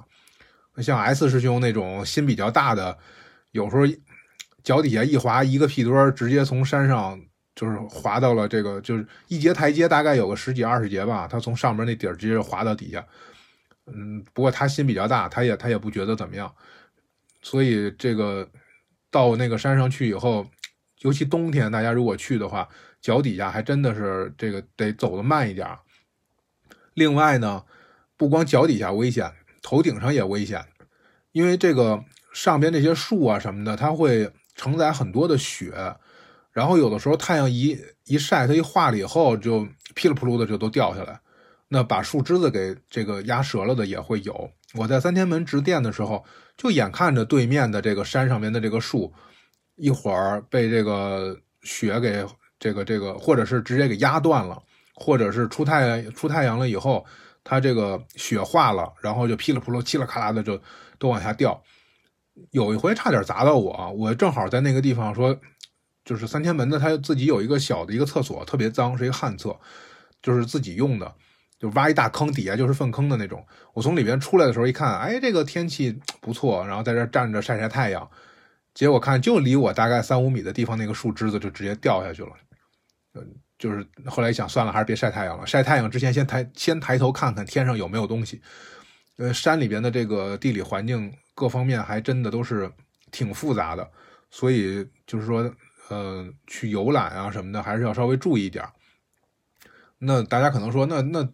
[0.77, 2.97] 像 S 师兄那种心比较大的，
[3.51, 3.83] 有时候
[4.63, 7.19] 脚底下一滑，一个屁墩儿直接从山上。
[7.61, 11.27] 就是滑到了这个，就是一节台阶，大概有个十几二十节吧。
[11.27, 13.05] 他从上面那底儿直接滑到底下，
[13.85, 16.51] 嗯，不过他心比较大，他也他也不觉得怎么样。
[17.43, 18.49] 所以这个
[19.11, 20.47] 到那个山上去以后，
[21.01, 22.67] 尤其冬天，大家如果去的话，
[22.99, 25.67] 脚底下还真的是这个得走得慢一点。
[26.95, 27.63] 另外呢，
[28.17, 30.65] 不光脚底下危险，头顶上也危险，
[31.31, 35.95] 因为这个上边那些树啊什么的，它会承载很多的雪。
[36.51, 41.17] 然后有的时候太阳一一晒，它一化了以后，就噼里扑噜的就都掉下来，
[41.69, 44.51] 那把树枝子给这个压折了的也会有。
[44.73, 46.25] 我在三天门值店的时候，
[46.57, 49.13] 就眼看着对面的这个山上面的这个树，
[49.77, 52.25] 一会儿被这个雪给
[52.59, 54.61] 这个这个，或者是直接给压断了，
[54.95, 57.05] 或者是出太出太阳了以后，
[57.45, 60.61] 它这个雪化了，然后就噼里扑噜、嘁哩喀啦的就
[60.99, 61.63] 都往下掉。
[62.51, 65.39] 有一回差点砸到我，我正好在那个地方说。
[66.11, 69.57] 就是三天门的，他自己有一个小的一个厕所，特别脏，是一个旱厕，
[70.21, 71.09] 就是自己用的，
[71.57, 73.41] 就挖一大坑，底下就是粪坑的那种。
[73.73, 78.05] 我从里边出来的时候一看，哎，这个天气不错，然后在这站着晒晒太阳，
[78.73, 82.31] 结果看就离我大概三五米的地方，那个树枝子就直接掉下去了。
[83.13, 83.25] 嗯，
[83.57, 85.47] 就是后来想算了，还是别晒太阳了。
[85.47, 88.41] 晒太阳之前先抬先抬头看看天上有没有东西。
[89.15, 92.69] 呃，山里边的这个地理环境各方面还真的都是
[93.11, 93.89] 挺复杂的，
[94.29, 95.49] 所以就是说。
[95.91, 98.65] 呃，去游览啊什么的，还是要稍微注意一点。
[99.99, 101.27] 那大家可能说，那那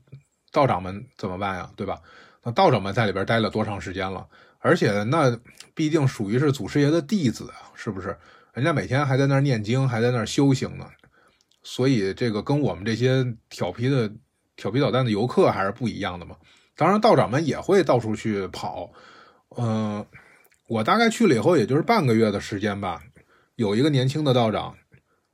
[0.52, 1.70] 道长们怎么办呀？
[1.76, 2.02] 对吧？
[2.43, 4.28] 那道长们在里边待了多长时间了？
[4.58, 5.39] 而且那
[5.76, 8.17] 毕竟属于是祖师爷的弟子啊，是不是？
[8.54, 10.89] 人家每天还在那儿念经，还在那儿修行呢。
[11.62, 14.12] 所以这个跟我们这些调皮的、
[14.56, 16.36] 调皮捣蛋的游客还是不一样的嘛。
[16.76, 18.91] 当然，道长们也会到处去跑。
[19.56, 20.04] 嗯，
[20.67, 23.04] 我大概去了以后，也就是半个月的时间吧。
[23.58, 24.78] 有一个年轻的道长，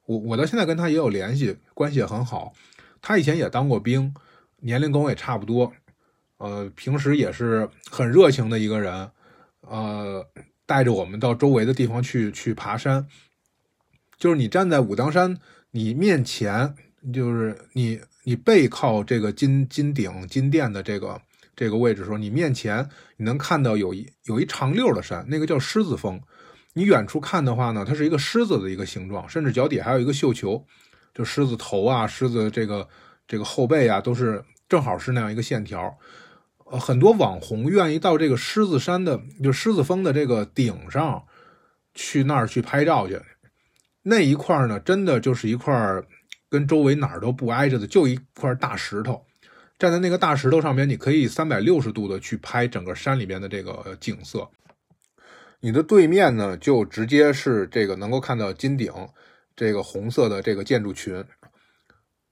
[0.06, 2.54] 我我到现在跟他也有联系，关系也很好。
[3.02, 4.14] 他以前也当过兵，
[4.62, 5.74] 年龄跟我也差不多，
[6.38, 9.12] 呃，平时也是很热情的一个人，
[9.60, 10.26] 呃，
[10.66, 13.06] 带着我们到周围的地方去去爬山。
[14.18, 15.38] 就是你站在武当山，
[15.72, 16.74] 你面前
[17.14, 21.22] 就是你你背靠这个金金顶金殿的这个
[21.58, 26.22] 这个位置的时候，你面前你能看到有一有一长溜的山，那个叫狮子峰。
[26.74, 30.66] 你远处看的话呢，它是一个狮子的一个形状，甚至脚底还有一个绣球，
[31.14, 32.88] 就狮子头啊，狮子这个
[33.28, 35.96] 这个后背啊，都是正好是那样一个线条。
[36.66, 41.24] 呃，很多网红愿意到这个狮子山的，就狮子峰的这个顶上
[41.94, 43.22] 去那儿去拍照去。
[44.02, 46.04] 那一块呢，真的就是一块
[46.50, 49.24] 跟周围哪儿都不挨着的，就一块大石头。
[49.78, 54.50] 站在那个大石头上面，你可以三百六十度的去拍整个山里边的这个景色。
[55.64, 58.92] 你的对面呢，就直接是这个能够看到金顶
[59.56, 61.24] 这个红色的这个建筑群。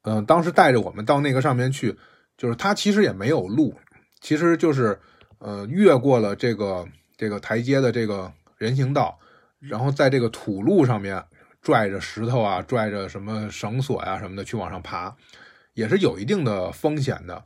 [0.02, 1.98] 嗯，当时带着我们到那个上面去，
[2.38, 3.74] 就是它其实也没有路，
[4.20, 5.00] 其实就是
[5.40, 9.18] 呃越过了这个这个台阶的这个人行道，
[9.62, 11.24] 然后在这个土路上面
[11.62, 15.16] 拽着石头啊，拽着什么绳索呀什么的去往上爬，
[15.74, 17.46] 也是有一定的风险的。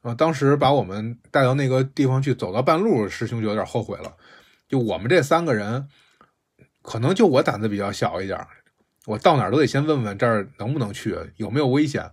[0.00, 4.12] 啊，当时把我们带到那个地方去，走到半路，师兄就有点后悔了。
[4.72, 5.86] 就我们这三个人，
[6.80, 8.40] 可能就我胆子比较小一点，
[9.04, 12.10] 我到哪儿都得先问问这儿能不能去，有没有危险。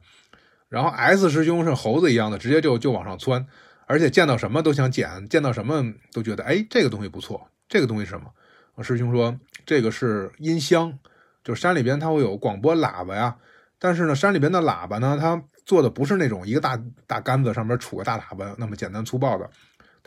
[0.67, 3.47] 然后 S 师兄是猴子一样的，直接就就往上窜，
[3.87, 8.29] 而且见到什么都想捡，见到什么都觉得哎这个东西不错，这个东西是什么？
[8.75, 10.99] 我师兄说这个是音箱，
[11.45, 13.37] 就山里边它会有广播喇叭呀，
[13.79, 19.49] 但是呢山里边的喇叭呢，它做的不是那种一个大大杆子上面杵个大喇叭那么简单粗暴的。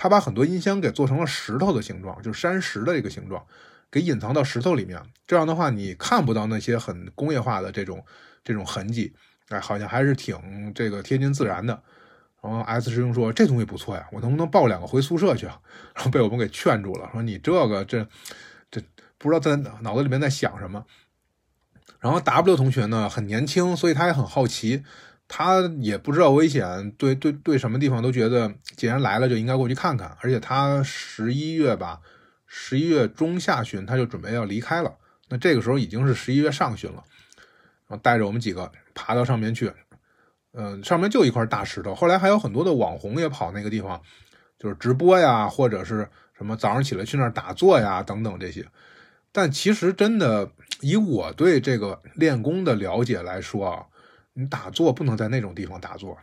[0.03, 3.41] 他把很多音箱给做成了石头的形状，就是山石的一个形状，
[3.88, 5.01] 给隐藏到石头里面。
[5.29, 8.05] 这样的话，你看不到那些很工业化的这种
[8.43, 9.15] 这种痕迹，
[9.51, 11.81] 哎，好像还是挺这个贴近自然的。
[12.43, 15.47] 然后 S 师兄说：“这东西不错呀，我能不能抱两个回宿舍去？”
[15.95, 18.05] 然后被我们给劝住了，说：“你这个这
[18.73, 18.83] 这
[19.19, 20.85] 不知道在脑子里面在想什么。”
[22.03, 24.83] 然后 W 同学呢很年轻，所以他也很好奇。
[25.29, 30.15] 他也不知道危险，对对对，什么地方都觉得既然来了就应该过去看看。
[30.21, 32.01] 而且他十一月吧，
[32.47, 34.95] 十一月中下旬他就准备要离开了。
[35.31, 37.03] 那这个时候已经是十一月上旬了，
[37.89, 39.73] 然后带着我们几个爬到上面去。
[40.53, 41.95] 嗯，上面就一块大石头。
[41.95, 44.03] 后来还有很多的网红也跑那个地方，
[44.59, 46.07] 就是直播呀，或者是
[46.37, 48.67] 什么早上起来去那儿打坐呀等等这些。
[49.33, 50.51] 但其实真的
[50.83, 53.87] 以我对这个练功的了解来说啊。
[54.35, 56.16] 你打坐不能在那种地方打坐，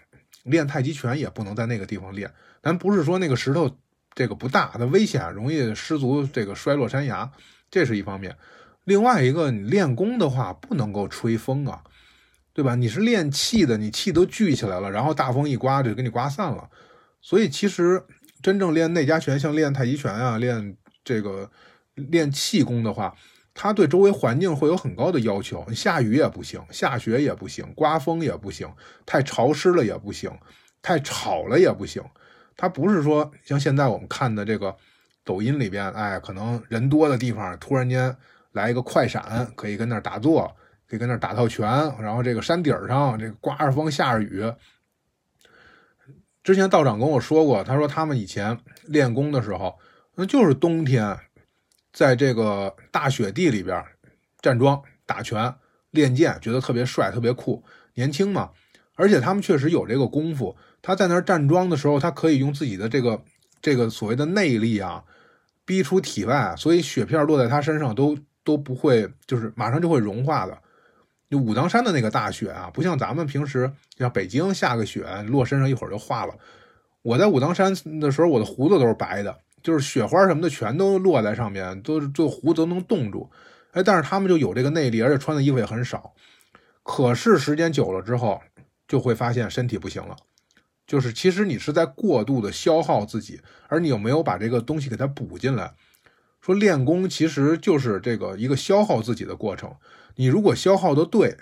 [0.44, 2.32] 练太极拳也不能在那个地方练。
[2.64, 3.70] 咱不是说那个石头
[4.16, 7.32] 这个不大，它危险，容易失足这个摔落山崖，
[7.70, 8.36] 这是一方面。
[8.86, 11.84] 另外一个，你练功的话不能够吹风啊，
[12.54, 12.74] 对吧？
[12.76, 16.70] 你是练气的，你气都聚起来了，然后大风一刮就给你刮散了。
[17.22, 18.04] 所以其实
[18.42, 21.52] 真正练内家拳，像练太极拳啊，练这个
[21.94, 23.16] 练气功的话。
[23.62, 28.72] 它对周围环境会有很高的要求，下雨也不行，下雪也不行，刮风也不行，
[29.06, 30.32] 太潮湿了也不行，
[30.82, 32.02] 太吵了也不行。
[32.56, 34.74] 它不是说像现在我们看的这个
[35.26, 38.16] 抖音里边，哎，可能人多的地方突然间
[38.54, 40.56] 来一个快闪，可以跟那儿打坐，
[40.88, 41.68] 可以跟那儿打套拳，
[42.00, 44.50] 然后这个山顶上这个刮着风下着雨。
[46.44, 49.78] 之前道长跟我说过，他说他们以前练功的时候，
[50.16, 51.20] 那就是冬天。
[51.92, 53.84] 在这个大雪地里边
[54.42, 55.54] 站桩打拳
[55.92, 57.64] 练剑，觉得特别帅，特别酷。
[57.96, 58.52] 年轻嘛，
[58.96, 60.56] 而且他们确实有这个功夫。
[60.82, 63.22] 他在那儿站桩的时候，他可以用自己的这个
[63.62, 65.04] 这个所谓的内力啊，
[65.66, 70.58] 逼出体外，所以雪片落在他身上都都不会，就是马上就会融化的。
[71.30, 76.34] 就武当山的那个大雪啊，不像咱们平时像北京下个雪落身上一会儿就化了。
[77.02, 79.38] 我在武当山的时候，我的胡子都是白的。
[79.62, 83.30] 就是雪花什么的全都落在上面，都就胡子都能冻住，
[83.72, 86.14] 哎，但是他们就有这个内力，而且穿的衣服也很少。
[86.84, 88.42] 可是时间久了之后，
[88.88, 90.16] 就会发现身体不行了。
[90.88, 95.74] 就是其实你是在过度的消耗自己，而你有没有把这个东西给它补进来？
[96.42, 99.72] 说练功其实就是这个一个消耗自己的过程。
[100.16, 101.38] 你如果消耗的对，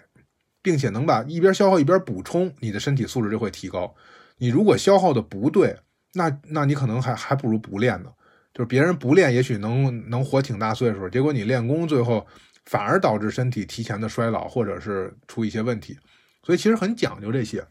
[0.62, 3.96] 并且能把一边消耗一边补充，你的身体素质就会提高。
[4.38, 5.78] 你如果消耗的不对，
[6.14, 8.10] 那那你可能还还不如不练呢，
[8.54, 12.26] 就是别人不练，也许能能活挺大岁数，结果你练功，最后
[12.66, 15.98] 反而导致身体提前的衰老，或者是出一些问题，
[16.44, 17.66] 所以其实很讲究这些。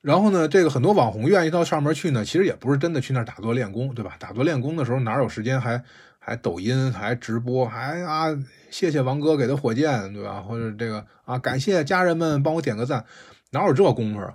[0.00, 4.16] 然后呢，这个很多网红愿意到上面去呢，其实也不是真的去那儿打坐练功，对吧？
[4.18, 5.80] 打坐练功的时候哪有时间还
[6.18, 8.26] 还抖音还直播还啊？
[8.68, 10.40] 谢谢王哥给的火箭，对吧？
[10.40, 13.04] 或者这个啊，感谢家人们帮我点个赞，
[13.52, 14.34] 哪有这功夫啊？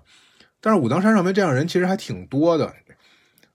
[0.59, 2.73] 但是武当山上面这样人其实还挺多的，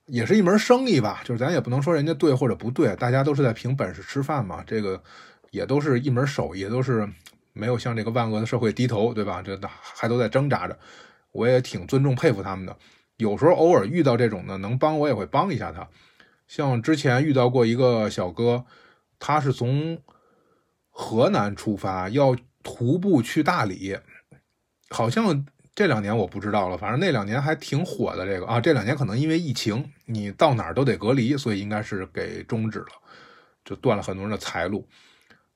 [0.05, 1.21] 也是一门生意吧。
[1.25, 4.63] 就是咱也不能说人家对或者不对，大家都是在凭本事吃饭嘛。
[4.65, 5.01] 这个
[5.51, 7.07] 也都是一门手艺，都是
[7.51, 9.41] 没有向这个万恶的社会低头，对吧？
[9.41, 10.79] 这还都在挣扎着。
[11.33, 12.75] 我也挺尊重佩服他们的。
[13.17, 15.87] 有时候偶尔遇到这种呢，能帮我也会帮一下他。
[16.47, 18.63] 像之前遇到过一个小哥，
[19.19, 19.99] 他是从
[20.89, 23.97] 河南出发，要徒步去大理，
[24.89, 25.45] 好像。
[25.75, 28.25] 这两年我不知道了，反正那两年还挺火的。
[28.27, 32.87] 这个啊，这两年可能因为疫情，你到哪儿都得隔离，所以应该是给终止了，
[33.65, 34.87] 就断了很多人的财路。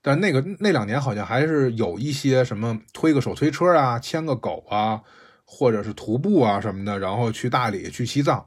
[0.01, 5.01] 但那个那两年好像还是有一些什么推个手推车啊、牵个狗啊，
[5.45, 8.43] 或者是徒步啊什么的，然后去大理、去西藏。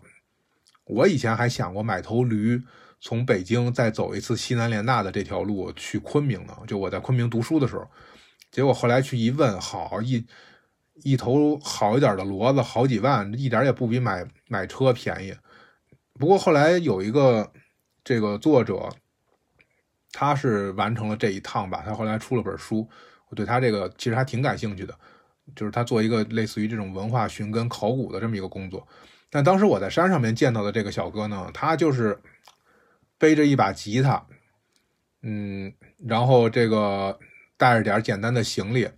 [0.86, 2.60] 我以前还想过买头驴，
[3.00, 6.56] 从北京再走一次西南联大的这条路去昆明呢。
[6.66, 7.88] 就我在昆明读书的时候，
[8.50, 10.26] 结果后来去一问，好一。
[11.02, 15.34] 一头好一点的骡子好几万，一点也不比买买车便宜。
[16.14, 17.50] 不过后来有一个
[18.04, 18.88] 这个作者，
[20.12, 21.82] 他是完成了这一趟吧。
[21.84, 22.88] 他后来出了本书，
[23.28, 24.94] 我对他这个其实还挺感兴趣的。
[25.56, 28.86] 就是他做一个类似于这种文化寻根考古的这么一个工作。
[29.30, 32.18] 但当时我在山上面见到的这个小哥呢，他就是
[33.18, 34.26] 背着一把吉他，
[35.22, 35.72] 嗯，
[36.06, 37.18] 然后这个
[37.56, 38.88] 带着点简单的行李，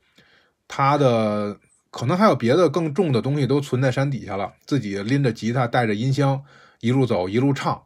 [0.66, 1.58] 他的。
[1.92, 6.42] 可能还有别的更重的东西都存在山底下了，自己拎着吉他，带着音箱，
[6.80, 7.84] 一路走一路唱。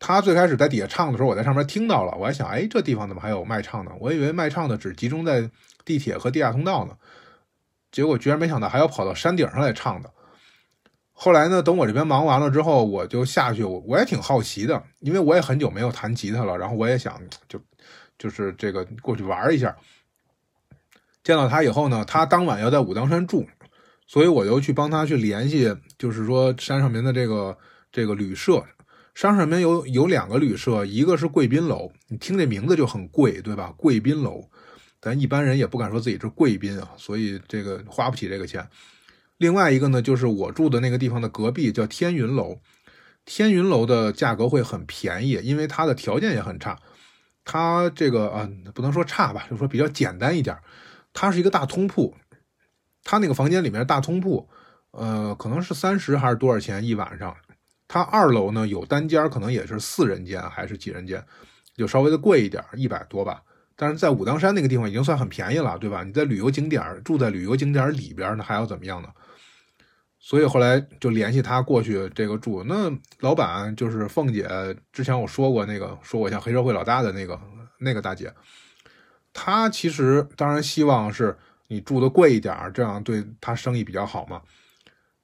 [0.00, 3.92] 他最开始在底下唱的时候，我在上面听到了，我还想，哎，这地方怎么还有卖唱的？
[4.00, 5.48] 我以为卖唱的只集中在
[5.84, 6.96] 地铁和地下通道呢，
[7.92, 10.12] 结果居然没想到还要跑到山顶上来唱的。
[11.12, 17.58] 后来呢，等我这边忙完了之后，我就下去，我我也挺好奇的，因为我也很久没有弹吉他了，然后我也想就
[18.18, 19.74] 就是这个过去玩一下。
[21.24, 23.44] 见到他以后呢，他当晚要在武当山住，
[24.06, 27.56] 所以我就去帮他去联系，就是说山上面的这个
[27.90, 28.62] 这个旅社，
[29.14, 33.72] 山上面有有两个旅社，一个是贵宾楼，你听这名字就很贵，对吧？
[33.76, 34.42] 贵宾楼，
[35.00, 38.68] 咱一般人也不敢说自己是贵宾啊，所以这个花不起这个钱。
[39.38, 42.58] 另外一个呢，就是我住的那个地方的隔壁叫天云楼，
[43.24, 46.78] 天云楼的价格会很便宜，因为它的条件也很差，
[47.44, 50.54] 它这个啊不能说差吧，就说比较简单一点。
[51.14, 52.14] 它是一个大通铺，
[53.02, 54.46] 他那个房间里面大通铺，
[54.90, 57.34] 呃，可能是三十还是多少钱一晚上？
[57.86, 61.24] 他二楼呢有单间，可能也是四人间还是几人间，
[61.76, 63.42] 就稍微的贵一点，一百多吧。
[63.76, 66.02] 但是在武当山那个地方已经算很便宜了，对吧？
[66.02, 69.08] 你在旅游景点住在旅游景点里边，那还要怎么样呢？
[70.18, 72.64] 所以后来就联系他过去这个住。
[72.64, 72.90] 那
[73.20, 74.48] 老板就是凤姐，
[74.92, 77.38] 之前我说过那个说我像黑社会老大的那个
[77.78, 78.32] 那个大姐。
[79.34, 84.40] 他其实当然希望是你住的贵一点这样对他生意比较好嘛。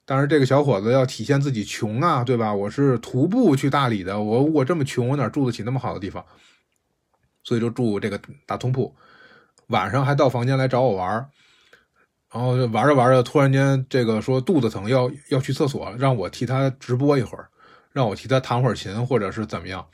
[0.04, 2.52] 但是这个小伙子要体现自己穷啊，对吧？
[2.52, 6.22] 我是徒步去大理的，我我这么穷，我哪住得起那么好的地方？
[7.44, 8.92] 所以就住这个大通铺，
[9.68, 11.08] 晚上还到房间来找我玩
[12.32, 17.48] 然后玩着玩着，突然间这个说肚子疼，要要去厕所，让我替他直播一会儿，
[17.92, 19.86] 让我替他弹会儿琴，或者是怎么样？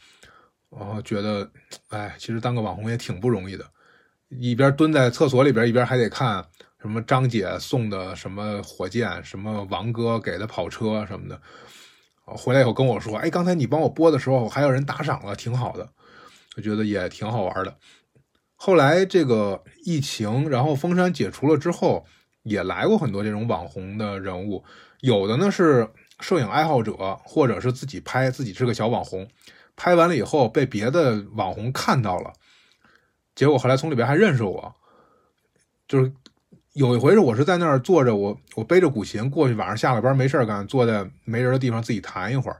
[0.70, 1.50] 然后觉得，
[1.90, 3.64] 哎，其实当个网红也挺不容易的。
[4.28, 6.44] 一边蹲在厕所里边，一边还得看
[6.80, 11.40] 什么张姐送的什么火箭，什么王哥给的跑车什么的。
[12.24, 15.88] 回来以后跟我说：“哎，刚才你帮我播的时候，还有人打赏了，挺好的。”
[16.56, 17.76] 我觉得也挺好玩的。
[18.56, 22.04] 后来这个疫情，然后封山解除了之后，
[22.42, 24.64] 也来过很多这种网红的人物，
[25.02, 29.28] 有的呢是摄影爱好者，或者是自己拍，自己是个小网红，
[29.76, 32.32] 拍完了以后被别的网红看到了。
[33.36, 34.74] 结果后来从里边还认识我，
[35.86, 36.12] 就是
[36.72, 42.56] 有一回是我是在那儿坐着，我我背着古琴过去，晚上下了班没事干，坐在没人的地方自己弹一会儿。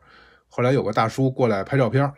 [0.48, 2.12] 后来有个大叔过来拍照片，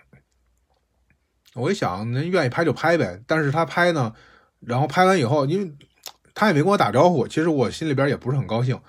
[1.54, 3.22] 我一想，您愿意拍就拍呗。
[3.26, 4.12] 但是他拍呢，
[4.60, 5.72] 然后拍完以后，因为
[6.34, 8.80] 他也没跟我打招呼，其实我心里边也不是很高兴，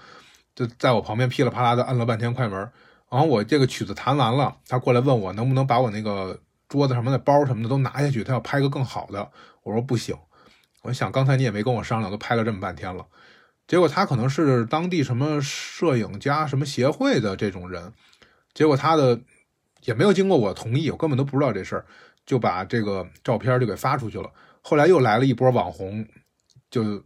[0.56, 2.60] 就在我旁边噼里啪啦的摁了半天快门。
[3.10, 6.40] 然后我这个曲子弹完了，他过来问我能不能把我那个
[6.70, 9.30] 桌子上面的包什么的都拿下去，他要拍个更好的。
[9.64, 10.16] 我说不行，
[10.84, 13.06] 我想刚才你也没跟我商量，都拍了这么半天了。
[13.68, 17.92] 结果他可能是当地什么摄影家什么协会的这种人，
[18.54, 19.20] 结果他的
[19.84, 21.86] 也没有经过我同意，我根本都不知道这事儿，
[22.26, 24.32] 就把这个照片就给发出去了。
[24.62, 26.06] 后来又来了一波网红，
[26.72, 27.04] 就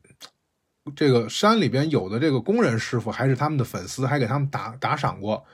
[0.96, 5.46] 这个山里边有的这个工人师傅还是他们的粉丝，还给他们打打赏过。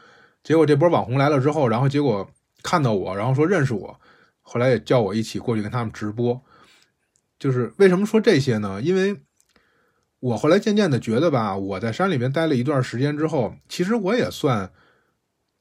[0.43, 2.30] 结果这波网红来了之后，然后结果
[2.64, 3.99] 看到我，然后说认识我，
[4.41, 6.41] 后来也叫我一起过去跟他们直播。
[7.38, 8.82] 就是为什么说这些呢？
[8.82, 9.22] 因为
[10.20, 14.72] 我后来渐渐的觉得吧，我在山里面待了一段时间之后，其实我也算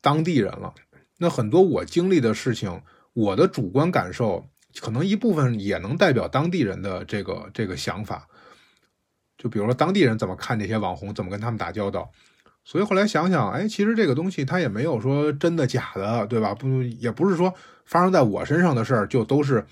[0.00, 0.74] 当地人了。
[1.18, 2.82] 那很多我经历的事情，
[3.12, 4.48] 我的主观感受，
[4.80, 8.28] 可能一部分也能代表当地人的这个这个想法。
[9.36, 12.10] 就比如说当地人怎么看这些网红，怎么跟他们打交道。
[12.68, 16.54] 所以后来想想，哎，其实这个东西它也没有说真的假的，对吧？
[16.54, 17.54] 不，也不是说
[17.86, 19.64] 发生在我身上的事儿就都是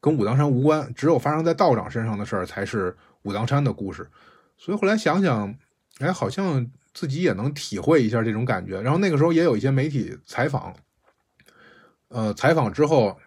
[0.00, 4.08] 跟武当山无关，只有发生在道长身上的事儿才是武当山的故事。
[4.56, 5.52] 所以后来想想，
[5.98, 8.80] 哎，好像自己也能体会一下这种感觉。
[8.80, 10.72] 然后那个时候也有一些媒体采访，
[12.10, 13.18] 呃，采访之后，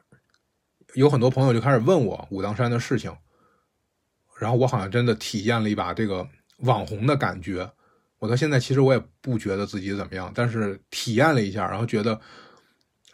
[0.94, 3.14] 有很多朋友就开始问我武当山的事情。
[4.40, 6.26] 然后我好像真的体验了一把这个
[6.60, 7.70] 网红的感觉。
[8.20, 12.20] 我到现在其实我也不觉得自己怎么样，但是体验了一下，然后觉得，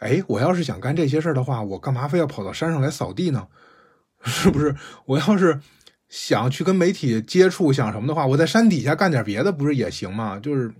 [0.00, 3.48] 哎，我要是想干这些事儿的话，我干嘛非要跑到山上来扫地呢？
[4.24, 4.74] 是不是？
[5.04, 5.60] 我要是
[6.08, 10.38] 想去跟媒体接触，想什么的话，我在山底下干点别的不是也行吗？
[10.38, 10.72] 就是，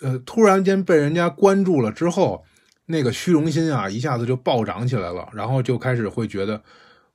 [0.00, 2.44] 呃，突然间被人家关注了之后，
[2.86, 6.62] 那个虚荣心啊，一下子就暴涨起来了，然后就开始会觉得，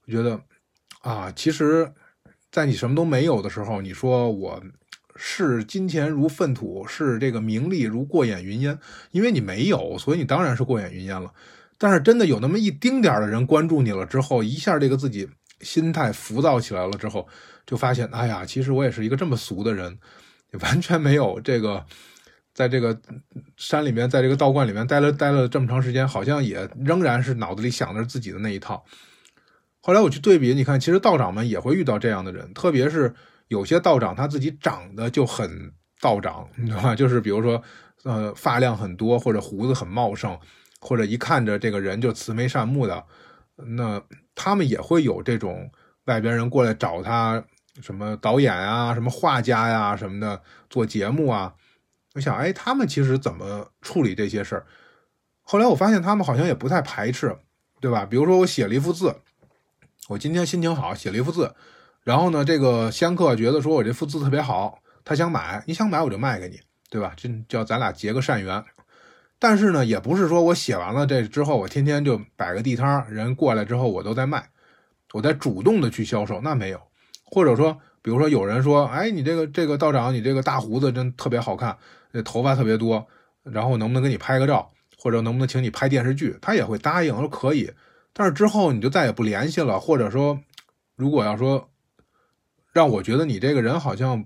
[0.08, 0.40] 觉得
[1.02, 1.92] 啊，其实。
[2.50, 4.64] 在你什么都没有的时候，你说我
[5.18, 8.78] 视金钱如粪土，视这个名利如过眼云烟，
[9.12, 11.32] 因为你没有，所以你当然是过眼云烟了。
[11.78, 15.28] 但是真的有那么一丁点的人关注你了之后，一下这个自己
[15.62, 17.28] 心态浮躁起来了之后，
[17.66, 19.98] 就发现，哎呀，其实我也是一个这么俗的人，
[20.62, 21.86] 完全没有这个，
[22.54, 23.00] 在这个
[23.58, 28.84] 山里面，在这个道观里面待了待了这么长时间，好像也仍然是脑子里想着自己的那一套。
[29.80, 33.14] 后来我去对比，你看，其实道长们也会遇到这样的人，特别是
[33.48, 35.72] 有些道长他自己长得就很
[36.02, 36.96] 道长，你知道吧？
[36.96, 37.62] 就是比如说，
[38.04, 40.38] 呃，发量很多，或者胡子很茂盛，
[40.80, 43.06] 或者一看着这个人就慈眉善目的，
[43.56, 44.02] 那
[44.36, 45.72] 他们也会有这种
[46.06, 47.44] 外边人过来找他，
[47.82, 51.54] 什么导演啊，什么画家呀，什么的做节目啊。
[52.16, 54.66] 我想，哎，他们其实怎么处理这些事儿？
[55.42, 57.38] 后来我发现他们好像也不太排斥，
[57.80, 58.06] 对吧？
[58.06, 59.16] 比如说我写了一幅字。
[60.10, 61.54] 我今天心情好，写了一幅字，
[62.08, 66.58] 然后呢，这个香客觉得说我这幅字特别好，他想买，你想买我就卖给你，
[66.90, 67.12] 对吧？
[67.18, 68.64] 这叫咱俩结个善缘。
[69.38, 74.48] 但是呢，也不是说我写完了这之后，我天天就摆个地摊人过来之后我都在卖，
[75.12, 76.80] 我在主动的去销售，那没有。
[77.26, 81.78] 或者说，比如说有人说，哎，你这个这个道长，你这个大胡子真特别好看，
[82.12, 83.06] 那头发特别多，
[83.44, 86.38] 然后能不能给你拍个照，或者能不能请你拍电视剧？
[86.42, 87.70] 他也会答应，说可以。
[88.14, 90.40] 但是之后你就再也不联系了，或者说，
[90.96, 91.70] 如果要说
[92.78, 94.24] 让我觉得你这个人好像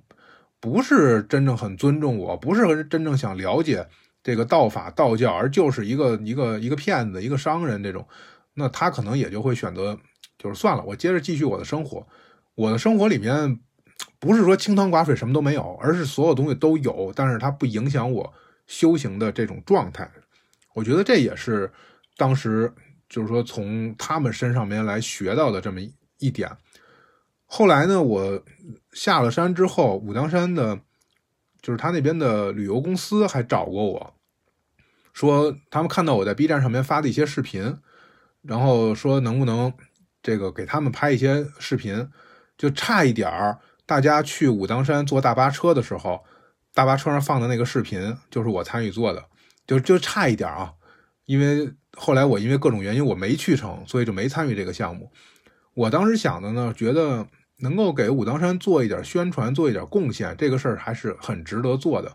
[0.59, 3.87] 不是真正很尊重我，不是真正想了解
[4.21, 8.05] 这个道法道教，而就是一个一个一个骗子、一个商人这种，
[8.55, 9.97] 那他可能也就会选择
[10.37, 12.05] 就是算了，我接着继续我的生活。
[12.55, 13.57] 我的生活里面
[14.19, 18.33] 不是说清汤寡水什么都没有，而是所有东西都有，但是它不影响我
[18.67, 20.11] 修行的这种状态。
[20.75, 21.71] 我觉得这也是
[22.17, 22.73] 当时。
[23.11, 25.81] 就是说，从他们身上面来学到的这么
[26.19, 26.49] 一点。
[27.53, 28.41] 后来呢，我
[28.93, 30.79] 下了山之后，武当山的，
[31.61, 34.13] 就是他那边的旅游公司还找过我，
[35.11, 37.77] 说他们看到我在 B 站上面发的一些视频，
[38.41, 39.73] 然后说能不能
[40.23, 42.09] 这个给他们拍一些视频，
[42.57, 46.23] 就差一点儿，大家去武当山坐大巴车的时候，
[46.73, 49.25] 大巴车上放的那个视频就是我参与做的，
[49.67, 50.73] 就就差一点啊，
[51.25, 51.73] 因为。
[51.97, 55.11] 后来我因为各种原因我没去成，所以就没参与这个项目。
[55.73, 57.27] 我当时想的呢，觉得
[57.61, 62.11] 能够给武当山做一点宣传，做一点贡献，这个事儿还是很值得做的。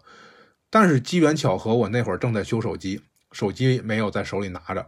[0.68, 3.00] 但是机缘巧合，我那会儿正在修手机，
[3.32, 4.86] 手机没有在手里拿着。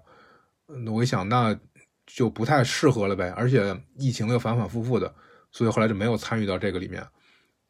[0.92, 1.58] 我一想，那
[2.06, 3.32] 就不太适合了呗。
[3.36, 5.14] 而且疫情又反反复复的，
[5.50, 7.06] 所以后来就没有参与到这个里面。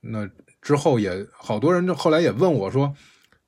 [0.00, 0.28] 那
[0.60, 2.94] 之后也好多人后来也问我说。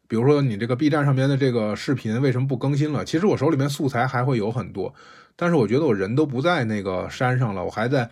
[0.08, 3.04] 比如说你这个 B 站上面的这个视频为什么不更新了？
[3.04, 4.92] 其实我手里面素材还会有很多，
[5.36, 8.10] 但是我觉得我人都不在那个山上了，我还在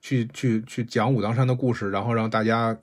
[0.00, 2.76] 去去去讲武当山的故事，然后让大家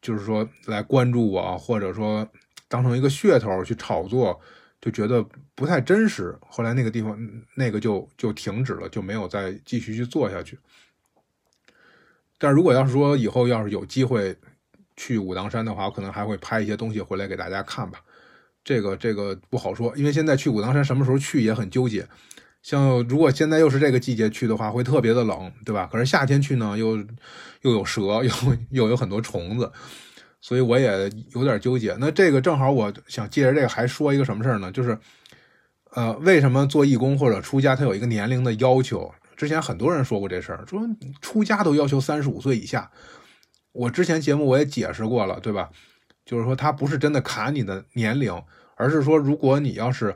[0.00, 2.28] 就是说来关注我，或者说
[2.68, 4.40] 当成一个噱头去炒作，
[4.80, 5.24] 就觉得
[5.54, 6.38] 不太真实。
[6.46, 7.18] 后来那个地方
[7.54, 10.58] 那个就就停止了，就没有再继续去做下去。
[12.38, 14.36] 但如果要是说以后要是有机会，
[14.96, 18.00] 去武当山的话，我可能还会拍一些东西回来给大家看吧。
[18.62, 22.06] 这个这个不好说，因为现在去武当山什么时候去也很纠结。
[22.62, 25.88] 像如果现在又是这个季节去的话，会特别的冷，对吧？
[25.90, 26.96] 可是夏天去呢，又
[27.62, 28.30] 又有蛇，又
[28.70, 29.70] 又有很多虫子，
[30.40, 31.96] 所以我也有点纠结。
[31.98, 34.70] 那这个正好，我想借着这个还说一个什么事儿呢？
[34.72, 34.98] 就是，
[35.92, 39.10] 呃，为什么做义工或者出家，他有一个年龄的要求？
[39.36, 40.80] 之前很多人说过这事儿，说
[41.20, 42.90] 出家都要求三十五岁以下。
[43.72, 45.70] 我之前节目我也解释过了，对吧？
[46.24, 48.42] 就是说他不是真的卡你的年龄，
[48.76, 50.14] 而是说如果你要是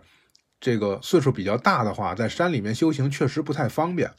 [0.63, 4.13] 这个岁数比较大的话，在山里面修行确实不太方便。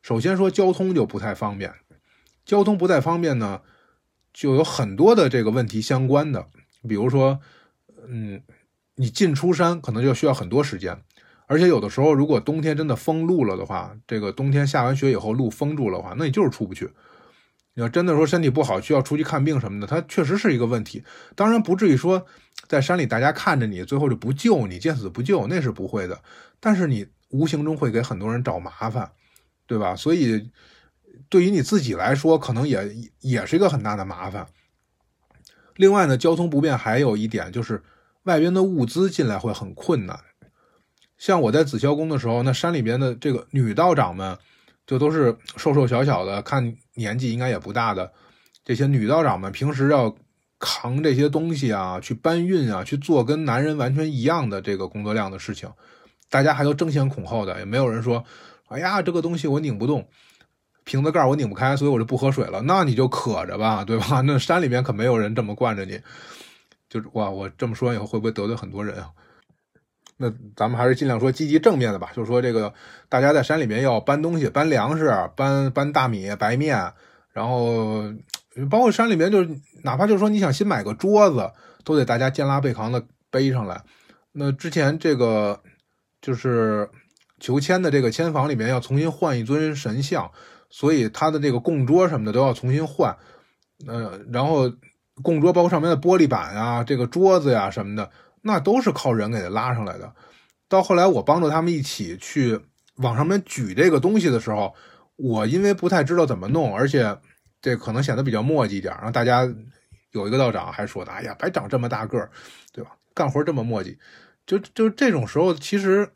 [0.00, 1.74] 首先说交通就不太方便，
[2.46, 3.60] 交通不太方便呢，
[4.32, 6.46] 就有很多的这个问题相关的，
[6.88, 7.38] 比如说，
[8.08, 8.42] 嗯，
[8.94, 10.98] 你进出山可能就需要很多时间。
[11.46, 16.90] 而且有的时候，如果冬天真的封路了的话，这个冬天下完雪以后路封住了话，那你就是出不去。
[17.74, 21.04] 你要真的说身体不好需要出去看病什么的，它确实是一个问题。
[21.34, 22.24] 当然不至于说
[22.68, 26.20] 在山里大家看着你，最后就不救你，见死不救，那是不会的。
[26.60, 29.10] 但是你无形中会给很多人找麻烦，
[29.66, 29.96] 对吧？
[29.96, 30.50] 所以
[31.28, 34.46] 对于你自己来说，可能也也是一个很大的麻烦。
[35.76, 37.82] 另外呢，交通不便还有一点就是
[38.24, 40.18] 外边的物资进来会很困难。
[41.16, 44.38] 像我在紫霄宫的时候，那山里边的这个女道长们，
[44.86, 48.12] 就都是瘦瘦小小的，看年纪应该也不大的。
[48.64, 50.14] 这些女道长们平时要
[50.60, 55.68] 扛这些东西啊，去搬运啊，去做跟男人完全一样的这个工作量的事情，
[56.28, 58.22] 大家还都争先恐后的，也没有人说
[58.68, 60.06] ：“哎呀，这个东西我拧不动，
[60.84, 64.20] 瓶子盖我拧不开，所以我就不喝水了。”那你就渴着吧，对吧？
[64.26, 65.98] 那山里面可没有人这么惯着你。
[66.88, 69.10] 就哇，我这么说以后会不会得罪很多人啊？
[70.18, 72.74] 那咱们还是尽量说积极正面的吧，就是说这个
[73.08, 76.92] 大家在山里面要搬东西、搬粮食、搬搬大米、白面，
[77.32, 78.04] 然后
[78.66, 79.50] 包括山里面就是
[79.84, 81.50] 哪怕就是说你想新买个桌子，
[81.84, 83.82] 都得大家肩拉背扛的背上来。
[84.32, 85.60] 那之前这个
[86.20, 86.88] 就是
[87.38, 90.30] 求签的这个签房里面要重新换一尊神像，
[90.68, 93.16] 所以他的这个供桌什么的都要重新换。
[93.86, 94.70] 呃，然后
[95.22, 98.10] 供桌包括上面的玻璃板啊、这个桌子呀什么的。
[98.42, 100.14] 那都是靠人给他拉上来的。
[100.66, 102.58] 到后来，我帮助他们一起去
[102.96, 104.74] 往上面举这个东西的时候，
[105.16, 107.18] 我因为不太知道怎么弄，而且
[107.60, 108.94] 这可能显得比较磨叽一点。
[108.94, 109.48] 然后大家
[110.12, 112.30] 有一个道长还说的：“哎呀，白长这么大个儿，
[112.72, 112.90] 对吧？
[113.14, 113.96] 干活这么磨叽。”
[114.46, 116.10] 就就这种时候，其实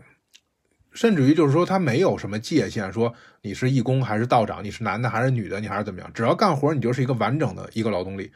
[0.92, 8.32] 甚至于就是说，他没有什么界限，说你是义工还是道长，你是男的还是女的，你还是怎么样，只要干活，你就是一个完整的一个劳动力。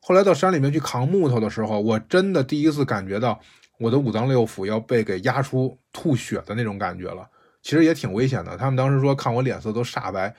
[0.00, 3.38] 后来到山里面去扛木头的时候，我真的第一次感觉到
[3.78, 7.28] 我的五脏六腑要被给压出吐血的那种感觉了。
[7.62, 8.56] 其实也挺危险的。
[8.56, 10.34] 他们当时说看我脸色都煞白，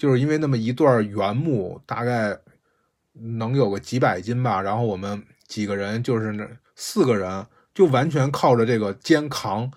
[0.00, 2.36] 就是因为那么一段原木，大概
[3.12, 4.62] 能有个几百斤吧。
[4.62, 9.70] 然后我们几个人就是那四个人，就完全靠着这个肩扛。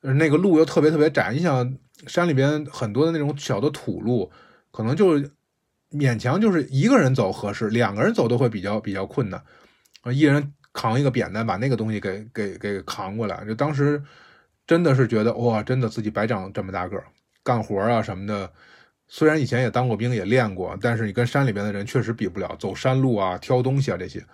[0.00, 4.30] 那个路又特别特别窄，你想山里边很多的那种小的土路，
[4.70, 5.32] 可能就是。
[5.90, 9.40] 勉强就是一个人走合适，两个人走都会比较比较困难。
[10.02, 13.44] 啊，一人扛一个扁担，把那个东西给给给扛过来。
[13.44, 14.02] 就当时
[14.66, 17.04] 真的是觉得哇，真的自己白长这么大个儿，
[17.44, 18.52] 干活啊什么的。
[19.08, 24.24] 虽然以前也当过兵，也练过，但是你跟山里边的人确实比不了，走山路啊、挑东西啊这些。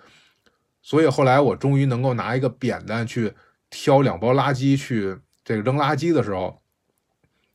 [0.81, 3.33] 所以后来我终于能够拿一个扁担去
[3.69, 6.61] 挑两包垃圾去这个扔垃圾的时候，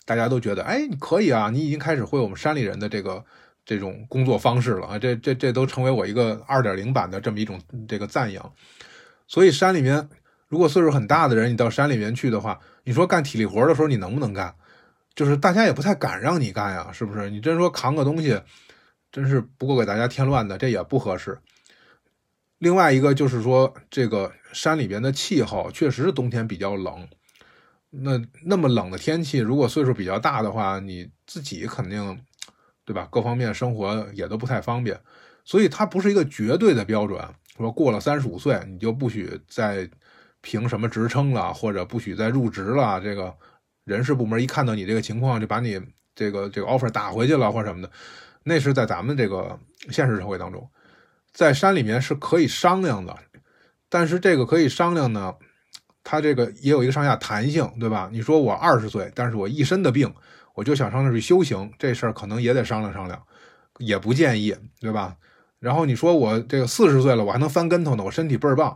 [0.04, 3.24] 大家都觉得哎，你可以啊，你已经开始会我们山里人的这个。
[3.68, 8.52] 这种工作方式了啊，这这这都成为我一个二点零版的这么一种这个赞扬。
[9.26, 10.08] 所以山里面，
[10.46, 14.54] 如果岁数很大的人，你到山里面去的话，你说干体力活的时候，你能不能干？
[15.16, 17.28] 就是大家也不太敢让你干呀，是不是？
[17.28, 18.40] 你真说扛个东西，
[19.10, 21.36] 真是不够给大家添乱的，这也不合适。
[22.58, 27.08] 另外一个就是说，这个山里边的气候确实是冬天比较冷。
[27.90, 32.20] 那那么冷的天气，如果岁数比较大的话，你自己肯定。
[32.88, 33.08] 对吧？
[33.10, 34.96] 各方面生活也都不太方便，
[35.44, 37.20] 所以它不是一个绝对的标准。
[37.56, 39.90] 说过了三十五岁，你就不许再
[40.40, 43.00] 评什么职称了，或者不许再入职了。
[43.00, 43.36] 这个
[43.86, 45.80] 人事部门一看到你这个情况，就把你
[46.14, 47.90] 这个这个 offer 打回去了，或者什么的。
[48.42, 49.58] 那是在咱们这个
[49.90, 50.68] 现实社会当中，
[51.32, 53.16] 在山里面是可以商量的，
[53.88, 55.34] 但是这个可以商量呢，
[56.04, 58.10] 它这个也有一个上下弹性，对吧？
[58.12, 60.12] 你说我二十岁，但是我一身的病。
[60.54, 63.22] 我就想上那去修行，这事儿可能也得商量商量，
[63.76, 65.14] 也不建议，对吧？
[65.58, 68.74] 然后你说我这个四十岁了，我还能翻跟头呢，我身体倍儿棒；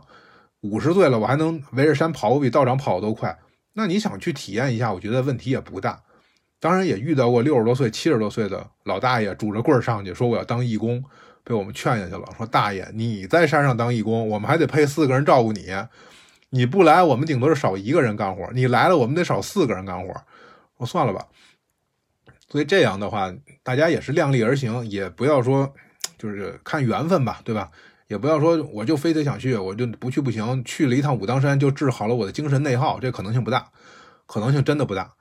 [0.59, 3.35] 五十岁了，我还能围着山跑，我比道长跑的都快。
[3.73, 6.01] 那你想去体验一下，我觉得问题也不大。
[6.59, 11.03] 当然也遇到过六十多岁、七十多岁的老大爷拄着棍儿上去说我要当义工，
[11.43, 12.23] 被我们劝下去了。
[12.37, 15.67] 说大爷你在山上当义工，我们还得配四个人照顾你，
[16.49, 20.13] 你不来我们顶多是少一个人干活，你来了我们得少四个人干活。
[20.77, 21.25] 我算了吧。
[22.47, 25.73] 所以这样的话，大家也是量力而行，也不要说
[26.17, 27.71] 就是看缘分吧，对吧？
[28.11, 30.61] 也不要说我就非得想去，我就不去不行。
[30.65, 33.71] 去了一趟武当山就治好了我的精神内耗，这可能性不大，
[34.25, 35.13] 可能性真的不大。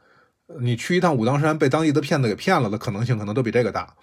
[0.60, 3.94] 你去一趟武当山被当地的骗子给骗了的可能性可能都比这个大。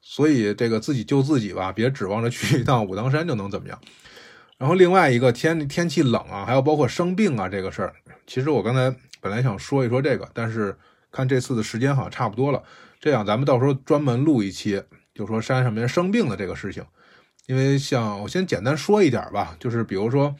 [0.00, 3.78] 所以这个自己救自己吧，别指望着去一趟武当山就能怎么样。
[4.56, 7.92] 然后另外一个天天气冷啊，还有包括生病啊这个事儿，
[8.26, 10.74] 其实我刚才本来想说一说这个，但是
[11.12, 12.62] 看这次的时间好像差不多了，
[12.98, 14.82] 这样咱们到时候专门录一期，
[15.14, 16.82] 就说山上面生病的这个事情。
[17.46, 20.34] 因为像我先简单说一点吧，就是比如说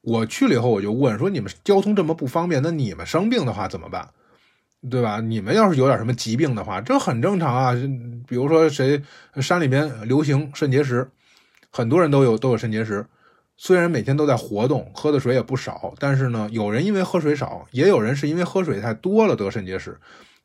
[0.00, 4.08] 我去了以后，我就问说你们交通这么不方便，那你们生病的话怎么办？
[4.90, 5.20] 对吧？
[5.20, 7.72] 你们要是有点什么疾病的话，这很正常啊。
[8.26, 9.00] 比如说谁
[9.36, 11.08] 山里边流行肾结石，
[11.70, 13.06] 很多人都有都有肾结石。
[13.56, 19.96] 虽然每天都在活动，喝的水也不少，但是呢，有人因为喝水少，也有人是因为喝水太多了得肾结石。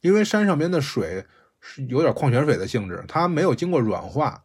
[0.01, 1.25] 因为山上边的水
[1.59, 4.43] 是有点矿泉水的性质，它没有经过软化，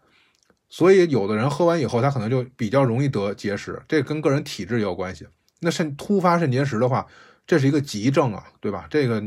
[0.72, 3.78] 所以有的人喝完以后，他可能就比较容易得结石。
[3.86, 5.26] 这跟个人体质也有关系。
[5.60, 7.06] 那肾突发肾结石的话，
[7.46, 8.86] 这是一个急症啊，对吧？
[8.88, 9.22] 这个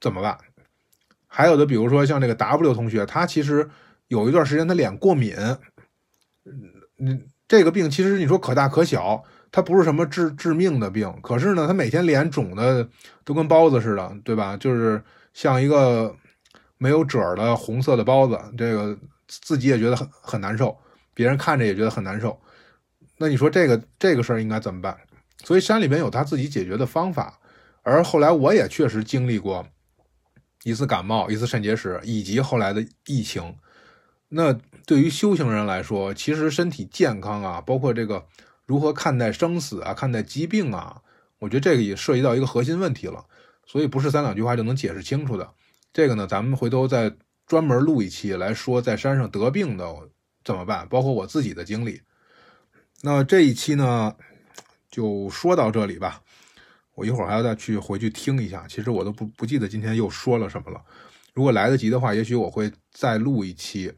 [0.00, 0.38] 怎么办？
[1.26, 3.68] 还有的，比如说像这个 W 同学，他其实
[4.06, 5.34] 有一段时间他脸过敏，
[6.98, 7.26] 嗯。
[7.46, 12.88] 这个病其实你说可大可小，它不是什么致致命的病，可是呢，他每天脸肿的
[13.22, 14.56] 都跟包子似的，对吧？
[14.56, 15.00] 就是
[15.34, 16.16] 像一个
[16.78, 18.96] 没有褶的红色的包子，这个
[19.26, 20.76] 自己也觉得很很难受，
[21.14, 22.40] 别人看着也觉得很难受。
[23.16, 24.96] 那你说这个这个事儿应该怎么办？
[25.44, 27.38] 所以山里边有他自己解决的方法，
[27.82, 29.66] 而后来我也确实经历过
[30.62, 33.54] 一次感冒，一次肾结石，以及后来的疫情。
[34.30, 34.52] 那
[34.86, 38.26] 对于修行人来说，其实身体健康啊，包括这个
[38.66, 41.02] 如何看待生死啊，看待疾病啊，
[41.38, 43.24] 我觉得这个也涉及到一个核心问题了。
[43.66, 45.52] 所以不是三两句话就能解释清楚的。
[45.92, 47.14] 这个呢，咱们回头再
[47.46, 49.86] 专门录一期来说，在山上得病的
[50.44, 52.00] 怎么办，包括我自己的经历。
[53.02, 54.14] 那这一期呢，
[54.90, 56.22] 就说到这里吧。
[56.94, 60.80] 我一会儿还要再去回去听一下，其实我都不不记得今天又说了什么了。
[61.32, 63.92] 如果来得及的话，也许我会再录一期。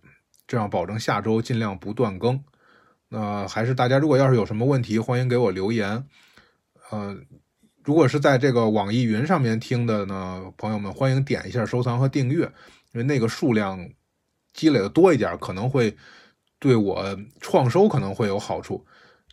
[0.47, 2.43] 这样保证下周尽量不断更。
[3.09, 6.07] 那还是大家如果要是有什么问题，欢迎给我留言。
[6.91, 7.17] 呃，
[7.85, 12.51] 如果是在这个网易云上面听的呢，朋友们欢迎点一下收藏和订阅，
[12.97, 13.87] 因为那个数量
[14.55, 15.95] 积累的多一点，可能会
[16.59, 18.87] 对我创收可能会有好处。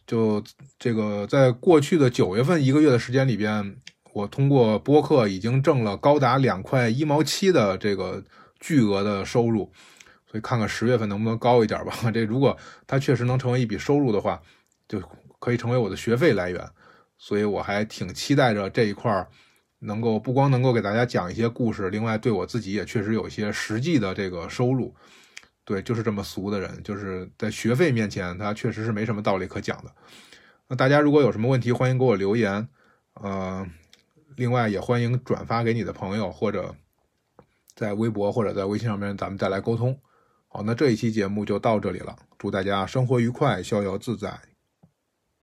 [0.05, 0.43] 就
[0.78, 3.78] 这个，在过去的九月份一个月的时间里边，
[4.11, 8.22] 我通过播客已经挣了高达两块一毛七的这个
[8.59, 9.72] 巨额的收入。
[10.30, 11.93] 所以看看十月份能不能高一点吧。
[12.11, 14.41] 这如果它确实能成为一笔收入的话，
[14.89, 15.01] 就
[15.39, 16.70] 可以成为我的学费来源。
[17.18, 19.26] 所以我还挺期待着这一块
[19.86, 24.96] 能够不光能够给大家讲一些故事，另外对我自己也确实有一些实际的这个收入。
[25.66, 29.92] 对，就是这么俗的人，就是在学费面前，他确实是没什么道理可讲的。
[30.68, 32.68] 那大家如果有什么问题，欢迎给我留言。
[33.14, 33.66] 呃，
[34.36, 36.76] 另外也欢迎转发给你的朋友，或者
[37.76, 39.98] 在微博或者在微信上面，咱们再来沟通。
[40.48, 42.16] 好，那这一期节目就到这里了。
[42.38, 44.53] 祝大家生活愉快，逍遥自在。